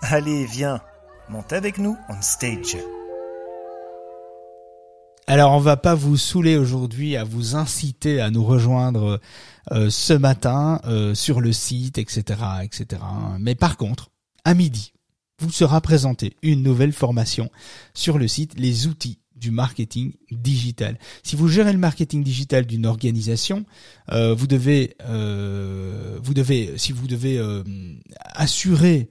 Allez, 0.00 0.46
viens, 0.46 0.80
monte 1.28 1.52
avec 1.52 1.76
nous 1.78 1.96
on 2.08 2.22
stage. 2.22 2.78
Alors 5.28 5.52
on 5.52 5.58
va 5.58 5.76
pas 5.76 5.96
vous 5.96 6.16
saouler 6.16 6.56
aujourd'hui 6.56 7.16
à 7.16 7.24
vous 7.24 7.56
inciter 7.56 8.20
à 8.20 8.30
nous 8.30 8.44
rejoindre 8.44 9.20
euh, 9.72 9.90
ce 9.90 10.12
matin 10.12 10.80
euh, 10.84 11.14
sur 11.14 11.40
le 11.40 11.52
site, 11.52 11.98
etc., 11.98 12.40
etc. 12.62 13.02
Mais 13.40 13.56
par 13.56 13.76
contre, 13.76 14.10
à 14.44 14.54
midi, 14.54 14.92
vous 15.40 15.50
sera 15.50 15.80
présentée 15.80 16.36
une 16.42 16.62
nouvelle 16.62 16.92
formation 16.92 17.50
sur 17.92 18.18
le 18.18 18.28
site 18.28 18.52
Les 18.56 18.86
outils 18.86 19.18
du 19.34 19.50
marketing 19.50 20.12
digital. 20.30 20.96
Si 21.24 21.34
vous 21.34 21.48
gérez 21.48 21.72
le 21.72 21.78
marketing 21.78 22.22
digital 22.22 22.64
d'une 22.64 22.86
organisation, 22.86 23.66
euh, 24.12 24.32
vous 24.32 24.46
devez, 24.46 24.96
vous 26.22 26.34
devez, 26.34 26.78
si 26.78 26.92
vous 26.92 27.08
devez 27.08 27.38
assurer 28.20 29.10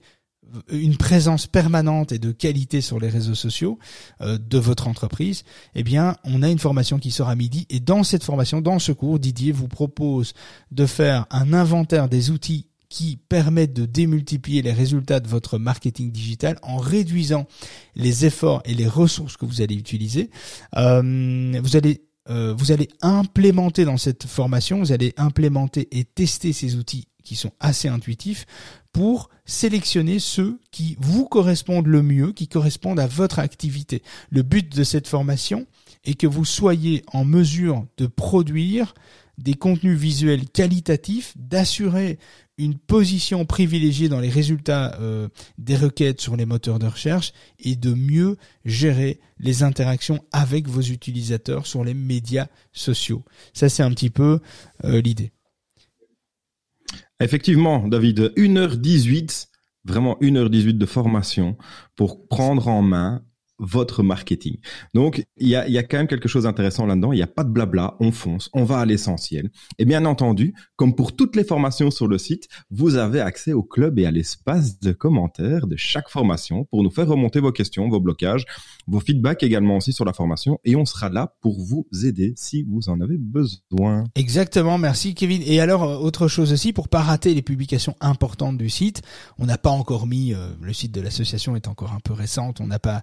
une 0.70 0.96
présence 0.96 1.46
permanente 1.46 2.12
et 2.12 2.18
de 2.18 2.32
qualité 2.32 2.80
sur 2.80 2.98
les 2.98 3.08
réseaux 3.08 3.34
sociaux 3.34 3.78
euh, 4.20 4.38
de 4.38 4.58
votre 4.58 4.88
entreprise, 4.88 5.44
eh 5.74 5.82
bien, 5.82 6.16
on 6.24 6.42
a 6.42 6.48
une 6.50 6.58
formation 6.58 6.98
qui 6.98 7.10
sort 7.10 7.28
à 7.28 7.34
midi 7.34 7.66
et 7.70 7.80
dans 7.80 8.02
cette 8.02 8.24
formation, 8.24 8.60
dans 8.60 8.78
ce 8.78 8.92
cours, 8.92 9.18
Didier 9.18 9.52
vous 9.52 9.68
propose 9.68 10.34
de 10.70 10.86
faire 10.86 11.26
un 11.30 11.52
inventaire 11.52 12.08
des 12.08 12.30
outils 12.30 12.68
qui 12.88 13.18
permettent 13.28 13.74
de 13.74 13.84
démultiplier 13.84 14.62
les 14.62 14.72
résultats 14.72 15.20
de 15.20 15.28
votre 15.28 15.58
marketing 15.58 16.12
digital 16.12 16.56
en 16.62 16.76
réduisant 16.76 17.46
les 17.96 18.24
efforts 18.24 18.62
et 18.64 18.74
les 18.74 18.86
ressources 18.86 19.36
que 19.36 19.44
vous 19.44 19.60
allez 19.60 19.74
utiliser. 19.74 20.30
Euh, 20.76 21.60
vous 21.62 21.76
allez 21.76 22.02
euh, 22.28 22.54
vous 22.56 22.72
allez 22.72 22.88
implémenter 23.02 23.84
dans 23.84 23.98
cette 23.98 24.26
formation, 24.26 24.80
vous 24.80 24.92
allez 24.92 25.14
implémenter 25.16 25.86
et 25.96 26.04
tester 26.04 26.52
ces 26.52 26.74
outils 26.74 27.06
qui 27.22 27.36
sont 27.36 27.52
assez 27.60 27.88
intuitifs 27.88 28.46
pour 28.96 29.28
sélectionner 29.44 30.18
ceux 30.18 30.58
qui 30.70 30.96
vous 30.98 31.26
correspondent 31.26 31.86
le 31.86 32.02
mieux, 32.02 32.32
qui 32.32 32.48
correspondent 32.48 32.98
à 32.98 33.06
votre 33.06 33.40
activité. 33.40 34.02
Le 34.30 34.40
but 34.40 34.74
de 34.74 34.84
cette 34.84 35.06
formation 35.06 35.66
est 36.06 36.14
que 36.14 36.26
vous 36.26 36.46
soyez 36.46 37.04
en 37.12 37.26
mesure 37.26 37.84
de 37.98 38.06
produire 38.06 38.94
des 39.36 39.52
contenus 39.52 39.98
visuels 39.98 40.48
qualitatifs, 40.48 41.34
d'assurer 41.36 42.18
une 42.56 42.78
position 42.78 43.44
privilégiée 43.44 44.08
dans 44.08 44.20
les 44.20 44.30
résultats 44.30 44.98
euh, 44.98 45.28
des 45.58 45.76
requêtes 45.76 46.22
sur 46.22 46.34
les 46.34 46.46
moteurs 46.46 46.78
de 46.78 46.86
recherche 46.86 47.34
et 47.58 47.76
de 47.76 47.92
mieux 47.92 48.38
gérer 48.64 49.20
les 49.38 49.62
interactions 49.62 50.24
avec 50.32 50.68
vos 50.68 50.80
utilisateurs 50.80 51.66
sur 51.66 51.84
les 51.84 51.92
médias 51.92 52.46
sociaux. 52.72 53.26
Ça, 53.52 53.68
c'est 53.68 53.82
un 53.82 53.90
petit 53.90 54.08
peu 54.08 54.40
euh, 54.84 55.02
l'idée. 55.02 55.32
Effectivement, 57.20 57.88
David, 57.88 58.32
1h18, 58.36 59.48
vraiment 59.84 60.18
1h18 60.20 60.76
de 60.76 60.86
formation 60.86 61.56
pour 61.94 62.28
prendre 62.28 62.68
en 62.68 62.82
main 62.82 63.22
votre 63.58 64.02
marketing. 64.02 64.56
Donc, 64.94 65.24
il 65.36 65.48
y 65.48 65.56
a, 65.56 65.68
y 65.68 65.78
a 65.78 65.82
quand 65.82 65.96
même 65.96 66.06
quelque 66.06 66.28
chose 66.28 66.44
d'intéressant 66.44 66.86
là-dedans. 66.86 67.12
Il 67.12 67.16
n'y 67.16 67.22
a 67.22 67.26
pas 67.26 67.44
de 67.44 67.50
blabla, 67.50 67.96
on 68.00 68.12
fonce, 68.12 68.50
on 68.52 68.64
va 68.64 68.80
à 68.80 68.84
l'essentiel. 68.84 69.50
Et 69.78 69.84
bien 69.84 70.04
entendu, 70.04 70.54
comme 70.76 70.94
pour 70.94 71.16
toutes 71.16 71.36
les 71.36 71.44
formations 71.44 71.90
sur 71.90 72.08
le 72.08 72.18
site, 72.18 72.48
vous 72.70 72.96
avez 72.96 73.20
accès 73.20 73.52
au 73.52 73.62
club 73.62 73.98
et 73.98 74.06
à 74.06 74.10
l'espace 74.10 74.80
de 74.80 74.92
commentaires 74.92 75.66
de 75.66 75.76
chaque 75.76 76.08
formation 76.08 76.64
pour 76.64 76.82
nous 76.82 76.90
faire 76.90 77.08
remonter 77.08 77.40
vos 77.40 77.52
questions, 77.52 77.88
vos 77.88 78.00
blocages, 78.00 78.44
vos 78.86 79.00
feedbacks 79.00 79.42
également 79.42 79.76
aussi 79.76 79.92
sur 79.92 80.04
la 80.04 80.12
formation. 80.12 80.58
Et 80.64 80.76
on 80.76 80.84
sera 80.84 81.08
là 81.08 81.34
pour 81.40 81.60
vous 81.60 81.86
aider 82.04 82.34
si 82.36 82.62
vous 82.62 82.88
en 82.88 83.00
avez 83.00 83.16
besoin. 83.18 84.04
Exactement, 84.14 84.78
merci 84.78 85.14
Kevin. 85.14 85.42
Et 85.44 85.60
alors, 85.60 85.82
euh, 85.82 85.96
autre 85.96 86.28
chose 86.28 86.52
aussi, 86.52 86.72
pour 86.72 86.88
pas 86.88 87.00
rater 87.00 87.34
les 87.34 87.42
publications 87.42 87.96
importantes 88.00 88.58
du 88.58 88.68
site, 88.68 89.02
on 89.38 89.46
n'a 89.46 89.58
pas 89.58 89.70
encore 89.70 90.06
mis, 90.06 90.34
euh, 90.34 90.48
le 90.60 90.72
site 90.72 90.92
de 90.92 91.00
l'association 91.00 91.56
est 91.56 91.68
encore 91.68 91.92
un 91.92 92.00
peu 92.00 92.12
récente, 92.12 92.60
on 92.60 92.66
n'a 92.66 92.78
pas 92.78 93.02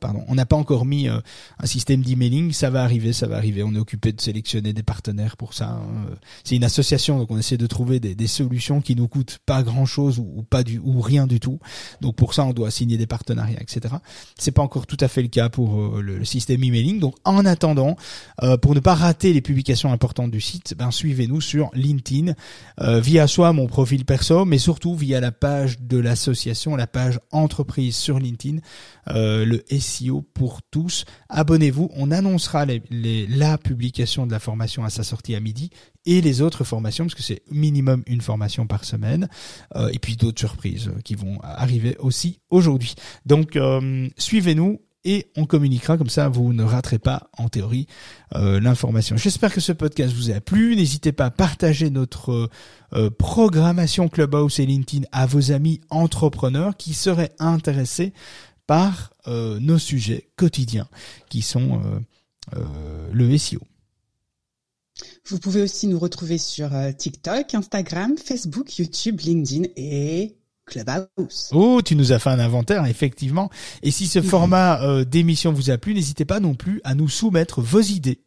pardon. 0.00 0.24
On 0.28 0.34
n'a 0.34 0.46
pas 0.46 0.56
encore 0.56 0.84
mis 0.84 1.08
euh, 1.08 1.18
un 1.58 1.66
système 1.66 2.02
d'emailing, 2.02 2.52
ça 2.52 2.70
va 2.70 2.82
arriver, 2.82 3.12
ça 3.12 3.26
va 3.26 3.36
arriver. 3.36 3.62
On 3.62 3.74
est 3.74 3.78
occupé 3.78 4.12
de 4.12 4.20
sélectionner 4.20 4.72
des 4.72 4.82
partenaires 4.82 5.36
pour 5.36 5.54
ça. 5.54 5.70
hein. 5.70 6.06
C'est 6.44 6.56
une 6.56 6.64
association, 6.64 7.18
donc 7.18 7.30
on 7.30 7.38
essaie 7.38 7.56
de 7.56 7.66
trouver 7.66 8.00
des, 8.00 8.26
solutions 8.26 8.80
qui 8.80 8.96
nous 8.96 9.06
coûtent 9.06 9.38
pas 9.46 9.62
grand 9.62 9.86
chose 9.86 10.18
ou, 10.18 10.42
pas 10.42 10.64
du 10.64 10.80
ou 10.82 11.00
rien 11.00 11.26
du 11.26 11.40
tout. 11.40 11.58
Donc 12.00 12.16
pour 12.16 12.34
ça, 12.34 12.44
on 12.44 12.52
doit 12.52 12.70
signer 12.70 12.96
des 12.96 13.06
partenariats, 13.06 13.60
etc. 13.60 13.94
C'est 14.36 14.50
pas 14.50 14.62
encore 14.62 14.86
tout 14.86 14.96
à 15.00 15.08
fait 15.08 15.22
le 15.22 15.28
cas 15.28 15.48
pour 15.48 15.80
euh, 15.80 16.02
le, 16.02 16.18
le 16.18 16.24
système 16.24 16.62
emailing. 16.62 16.98
Donc 16.98 17.14
en 17.24 17.44
attendant, 17.44 17.96
euh, 18.42 18.56
pour 18.56 18.74
ne 18.74 18.80
pas 18.80 18.94
rater 18.94 19.32
les 19.32 19.40
publications 19.40 19.92
importantes 19.92 20.30
du 20.30 20.40
site, 20.40 20.74
ben 20.76 20.90
suivez-nous 20.90 21.40
sur 21.40 21.70
LinkedIn 21.74 22.34
via 22.78 23.26
soit 23.26 23.52
mon 23.52 23.66
profil 23.66 24.04
perso, 24.04 24.44
mais 24.44 24.58
surtout 24.58 24.94
via 24.94 25.20
la 25.20 25.32
page 25.32 25.80
de 25.80 25.98
l'association, 25.98 26.76
la 26.76 26.86
page 26.86 27.18
entreprise 27.32 27.96
sur 27.96 28.18
LinkedIn, 28.18 28.58
SEO 29.70 30.22
pour 30.22 30.62
tous. 30.70 31.04
Abonnez-vous, 31.28 31.90
on 31.94 32.10
annoncera 32.10 32.66
la 32.90 33.58
publication 33.58 34.26
de 34.26 34.32
la 34.32 34.38
formation 34.38 34.84
à 34.84 34.90
sa 34.90 35.02
sortie 35.02 35.34
à 35.34 35.40
midi 35.40 35.70
et 36.06 36.20
les 36.20 36.40
autres 36.40 36.64
formations, 36.64 37.04
parce 37.04 37.14
que 37.14 37.22
c'est 37.22 37.42
minimum 37.50 38.02
une 38.06 38.20
formation 38.20 38.66
par 38.66 38.84
semaine, 38.84 39.28
euh, 39.74 39.90
et 39.92 39.98
puis 39.98 40.16
d'autres 40.16 40.38
surprises 40.38 40.88
euh, 40.88 41.00
qui 41.04 41.16
vont 41.16 41.38
arriver 41.42 41.96
aussi 41.98 42.40
aujourd'hui. 42.48 42.94
Donc 43.26 43.56
euh, 43.56 44.08
suivez-nous 44.16 44.80
et 45.04 45.30
on 45.36 45.44
communiquera 45.44 45.96
comme 45.96 46.08
ça, 46.08 46.28
vous 46.28 46.52
ne 46.52 46.64
raterez 46.64 46.98
pas 46.98 47.28
en 47.38 47.48
théorie 47.48 47.86
l'information. 48.32 49.16
J'espère 49.16 49.54
que 49.54 49.60
ce 49.60 49.70
podcast 49.70 50.12
vous 50.12 50.32
a 50.32 50.40
plu. 50.40 50.74
N'hésitez 50.74 51.12
pas 51.12 51.26
à 51.26 51.30
partager 51.30 51.90
notre 51.90 52.50
programmation 53.16 54.08
Clubhouse 54.08 54.58
et 54.58 54.66
LinkedIn 54.66 55.06
à 55.12 55.26
vos 55.26 55.52
amis 55.52 55.80
entrepreneurs 55.90 56.76
qui 56.76 56.92
seraient 56.92 57.30
intéressés 57.38 58.14
par 58.66 59.12
euh, 59.26 59.58
nos 59.60 59.78
sujets 59.78 60.28
quotidiens 60.36 60.88
qui 61.28 61.42
sont 61.42 61.80
euh, 61.82 62.00
euh, 62.56 63.08
le 63.12 63.36
SEO. 63.38 63.60
Vous 65.28 65.38
pouvez 65.38 65.62
aussi 65.62 65.88
nous 65.88 65.98
retrouver 65.98 66.38
sur 66.38 66.74
euh, 66.74 66.92
TikTok, 66.92 67.54
Instagram, 67.54 68.16
Facebook, 68.16 68.78
YouTube, 68.78 69.20
LinkedIn 69.20 69.68
et 69.76 70.36
Clubhouse. 70.66 71.50
Oh, 71.52 71.80
tu 71.84 71.96
nous 71.96 72.12
as 72.12 72.18
fait 72.18 72.30
un 72.30 72.38
inventaire, 72.38 72.86
effectivement. 72.86 73.50
Et 73.82 73.90
si 73.90 74.06
ce 74.06 74.22
format 74.22 74.82
euh, 74.82 75.04
d'émission 75.04 75.52
vous 75.52 75.70
a 75.70 75.78
plu, 75.78 75.94
n'hésitez 75.94 76.24
pas 76.24 76.40
non 76.40 76.54
plus 76.54 76.80
à 76.84 76.94
nous 76.94 77.08
soumettre 77.08 77.60
vos 77.60 77.80
idées. 77.80 78.20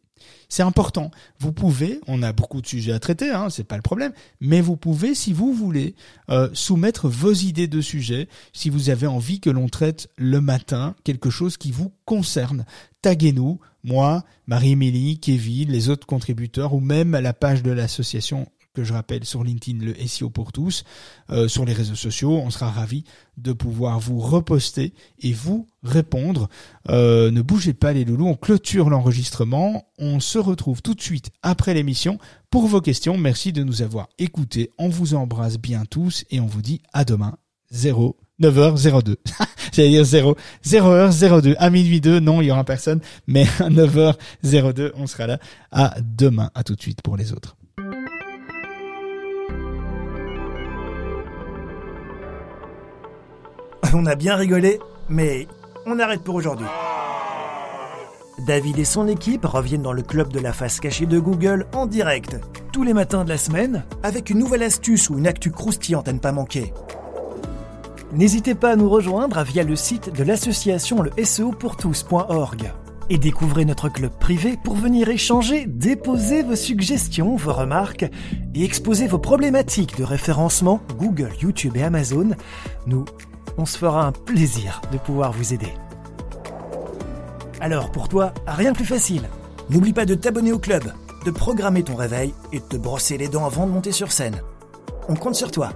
C'est 0.48 0.62
important. 0.62 1.10
Vous 1.38 1.52
pouvez, 1.52 2.00
on 2.06 2.22
a 2.22 2.32
beaucoup 2.32 2.60
de 2.60 2.66
sujets 2.66 2.92
à 2.92 2.98
traiter, 2.98 3.30
hein, 3.30 3.50
c'est 3.50 3.64
pas 3.64 3.76
le 3.76 3.82
problème, 3.82 4.12
mais 4.40 4.60
vous 4.60 4.76
pouvez, 4.76 5.14
si 5.14 5.32
vous 5.32 5.52
voulez, 5.52 5.94
euh, 6.30 6.48
soumettre 6.52 7.08
vos 7.08 7.32
idées 7.32 7.68
de 7.68 7.80
sujets, 7.80 8.28
si 8.52 8.70
vous 8.70 8.90
avez 8.90 9.06
envie 9.06 9.40
que 9.40 9.50
l'on 9.50 9.68
traite 9.68 10.08
le 10.16 10.40
matin 10.40 10.94
quelque 11.04 11.30
chose 11.30 11.56
qui 11.56 11.70
vous 11.70 11.92
concerne. 12.04 12.64
Taguez-nous, 13.02 13.60
moi, 13.84 14.24
Marie-Émilie, 14.46 15.18
Kevin, 15.20 15.70
les 15.70 15.88
autres 15.88 16.06
contributeurs, 16.06 16.74
ou 16.74 16.80
même 16.80 17.14
à 17.14 17.20
la 17.20 17.32
page 17.32 17.62
de 17.62 17.70
l'association 17.70 18.48
que 18.74 18.84
je 18.84 18.92
rappelle 18.92 19.24
sur 19.24 19.42
LinkedIn, 19.42 19.84
le 19.84 19.94
SEO 20.06 20.30
pour 20.30 20.52
tous, 20.52 20.84
euh, 21.30 21.48
sur 21.48 21.64
les 21.64 21.72
réseaux 21.72 21.94
sociaux. 21.94 22.32
On 22.32 22.50
sera 22.50 22.70
ravis 22.70 23.04
de 23.36 23.52
pouvoir 23.52 23.98
vous 23.98 24.18
reposter 24.20 24.92
et 25.20 25.32
vous 25.32 25.68
répondre. 25.82 26.48
Euh, 26.88 27.30
ne 27.30 27.42
bougez 27.42 27.74
pas 27.74 27.92
les 27.92 28.04
loulous, 28.04 28.28
on 28.28 28.36
clôture 28.36 28.90
l'enregistrement. 28.90 29.86
On 29.98 30.20
se 30.20 30.38
retrouve 30.38 30.82
tout 30.82 30.94
de 30.94 31.02
suite 31.02 31.30
après 31.42 31.74
l'émission 31.74 32.18
pour 32.50 32.66
vos 32.66 32.80
questions. 32.80 33.16
Merci 33.16 33.52
de 33.52 33.64
nous 33.64 33.82
avoir 33.82 34.08
écoutés. 34.18 34.70
On 34.78 34.88
vous 34.88 35.14
embrasse 35.14 35.58
bien 35.58 35.84
tous 35.88 36.24
et 36.30 36.40
on 36.40 36.46
vous 36.46 36.62
dit 36.62 36.80
à 36.92 37.04
demain 37.04 37.36
0 37.70 38.16
9h02. 38.40 39.16
J'allais 39.72 39.90
dire 39.90 40.04
0 40.04 40.36
0h02 40.64 41.56
à 41.58 41.70
minuit 41.70 42.00
2. 42.00 42.20
Non, 42.20 42.40
il 42.40 42.46
y 42.46 42.50
aura 42.50 42.64
personne, 42.64 43.00
mais 43.26 43.42
à 43.58 43.68
9h02, 43.68 44.92
on 44.94 45.06
sera 45.06 45.26
là. 45.26 45.38
À 45.70 45.96
demain. 46.00 46.50
À 46.54 46.62
tout 46.64 46.74
de 46.74 46.80
suite 46.80 47.02
pour 47.02 47.16
les 47.16 47.32
autres. 47.32 47.56
On 53.94 54.06
a 54.06 54.14
bien 54.14 54.36
rigolé, 54.36 54.78
mais 55.08 55.48
on 55.86 55.98
arrête 55.98 56.22
pour 56.22 56.36
aujourd'hui. 56.36 56.66
David 58.46 58.78
et 58.78 58.84
son 58.84 59.08
équipe 59.08 59.44
reviennent 59.44 59.82
dans 59.82 59.92
le 59.92 60.02
club 60.02 60.32
de 60.32 60.38
la 60.38 60.52
face 60.52 60.80
cachée 60.80 61.06
de 61.06 61.18
Google 61.18 61.66
en 61.74 61.86
direct, 61.86 62.38
tous 62.72 62.84
les 62.84 62.94
matins 62.94 63.24
de 63.24 63.28
la 63.28 63.36
semaine, 63.36 63.84
avec 64.02 64.30
une 64.30 64.38
nouvelle 64.38 64.62
astuce 64.62 65.10
ou 65.10 65.18
une 65.18 65.26
actu 65.26 65.50
croustillante 65.50 66.08
à 66.08 66.12
ne 66.12 66.18
pas 66.18 66.32
manquer. 66.32 66.72
N'hésitez 68.12 68.54
pas 68.54 68.70
à 68.70 68.76
nous 68.76 68.88
rejoindre 68.88 69.42
via 69.42 69.62
le 69.62 69.76
site 69.76 70.12
de 70.14 70.24
l'association 70.24 71.02
le 71.02 71.10
SEOpourtous.org 71.22 72.72
et 73.08 73.18
découvrez 73.18 73.64
notre 73.64 73.88
club 73.88 74.12
privé 74.20 74.56
pour 74.62 74.76
venir 74.76 75.08
échanger, 75.08 75.66
déposer 75.66 76.42
vos 76.42 76.56
suggestions, 76.56 77.34
vos 77.34 77.52
remarques 77.52 78.06
et 78.54 78.64
exposer 78.64 79.08
vos 79.08 79.18
problématiques 79.18 79.98
de 79.98 80.04
référencement 80.04 80.80
Google, 80.96 81.32
YouTube 81.42 81.76
et 81.76 81.82
Amazon. 81.82 82.30
Nous, 82.86 83.04
on 83.60 83.66
se 83.66 83.76
fera 83.76 84.06
un 84.06 84.12
plaisir 84.12 84.80
de 84.90 84.96
pouvoir 84.96 85.32
vous 85.32 85.52
aider. 85.52 85.74
Alors 87.60 87.92
pour 87.92 88.08
toi, 88.08 88.32
rien 88.46 88.72
de 88.72 88.76
plus 88.76 88.86
facile. 88.86 89.28
N'oublie 89.68 89.92
pas 89.92 90.06
de 90.06 90.14
t'abonner 90.14 90.50
au 90.50 90.58
club 90.58 90.84
de 91.26 91.30
programmer 91.30 91.82
ton 91.82 91.94
réveil 91.94 92.32
et 92.52 92.60
de 92.60 92.64
te 92.64 92.76
brosser 92.78 93.18
les 93.18 93.28
dents 93.28 93.44
avant 93.44 93.66
de 93.66 93.72
monter 93.72 93.92
sur 93.92 94.12
scène. 94.12 94.40
On 95.08 95.14
compte 95.14 95.34
sur 95.34 95.50
toi. 95.50 95.74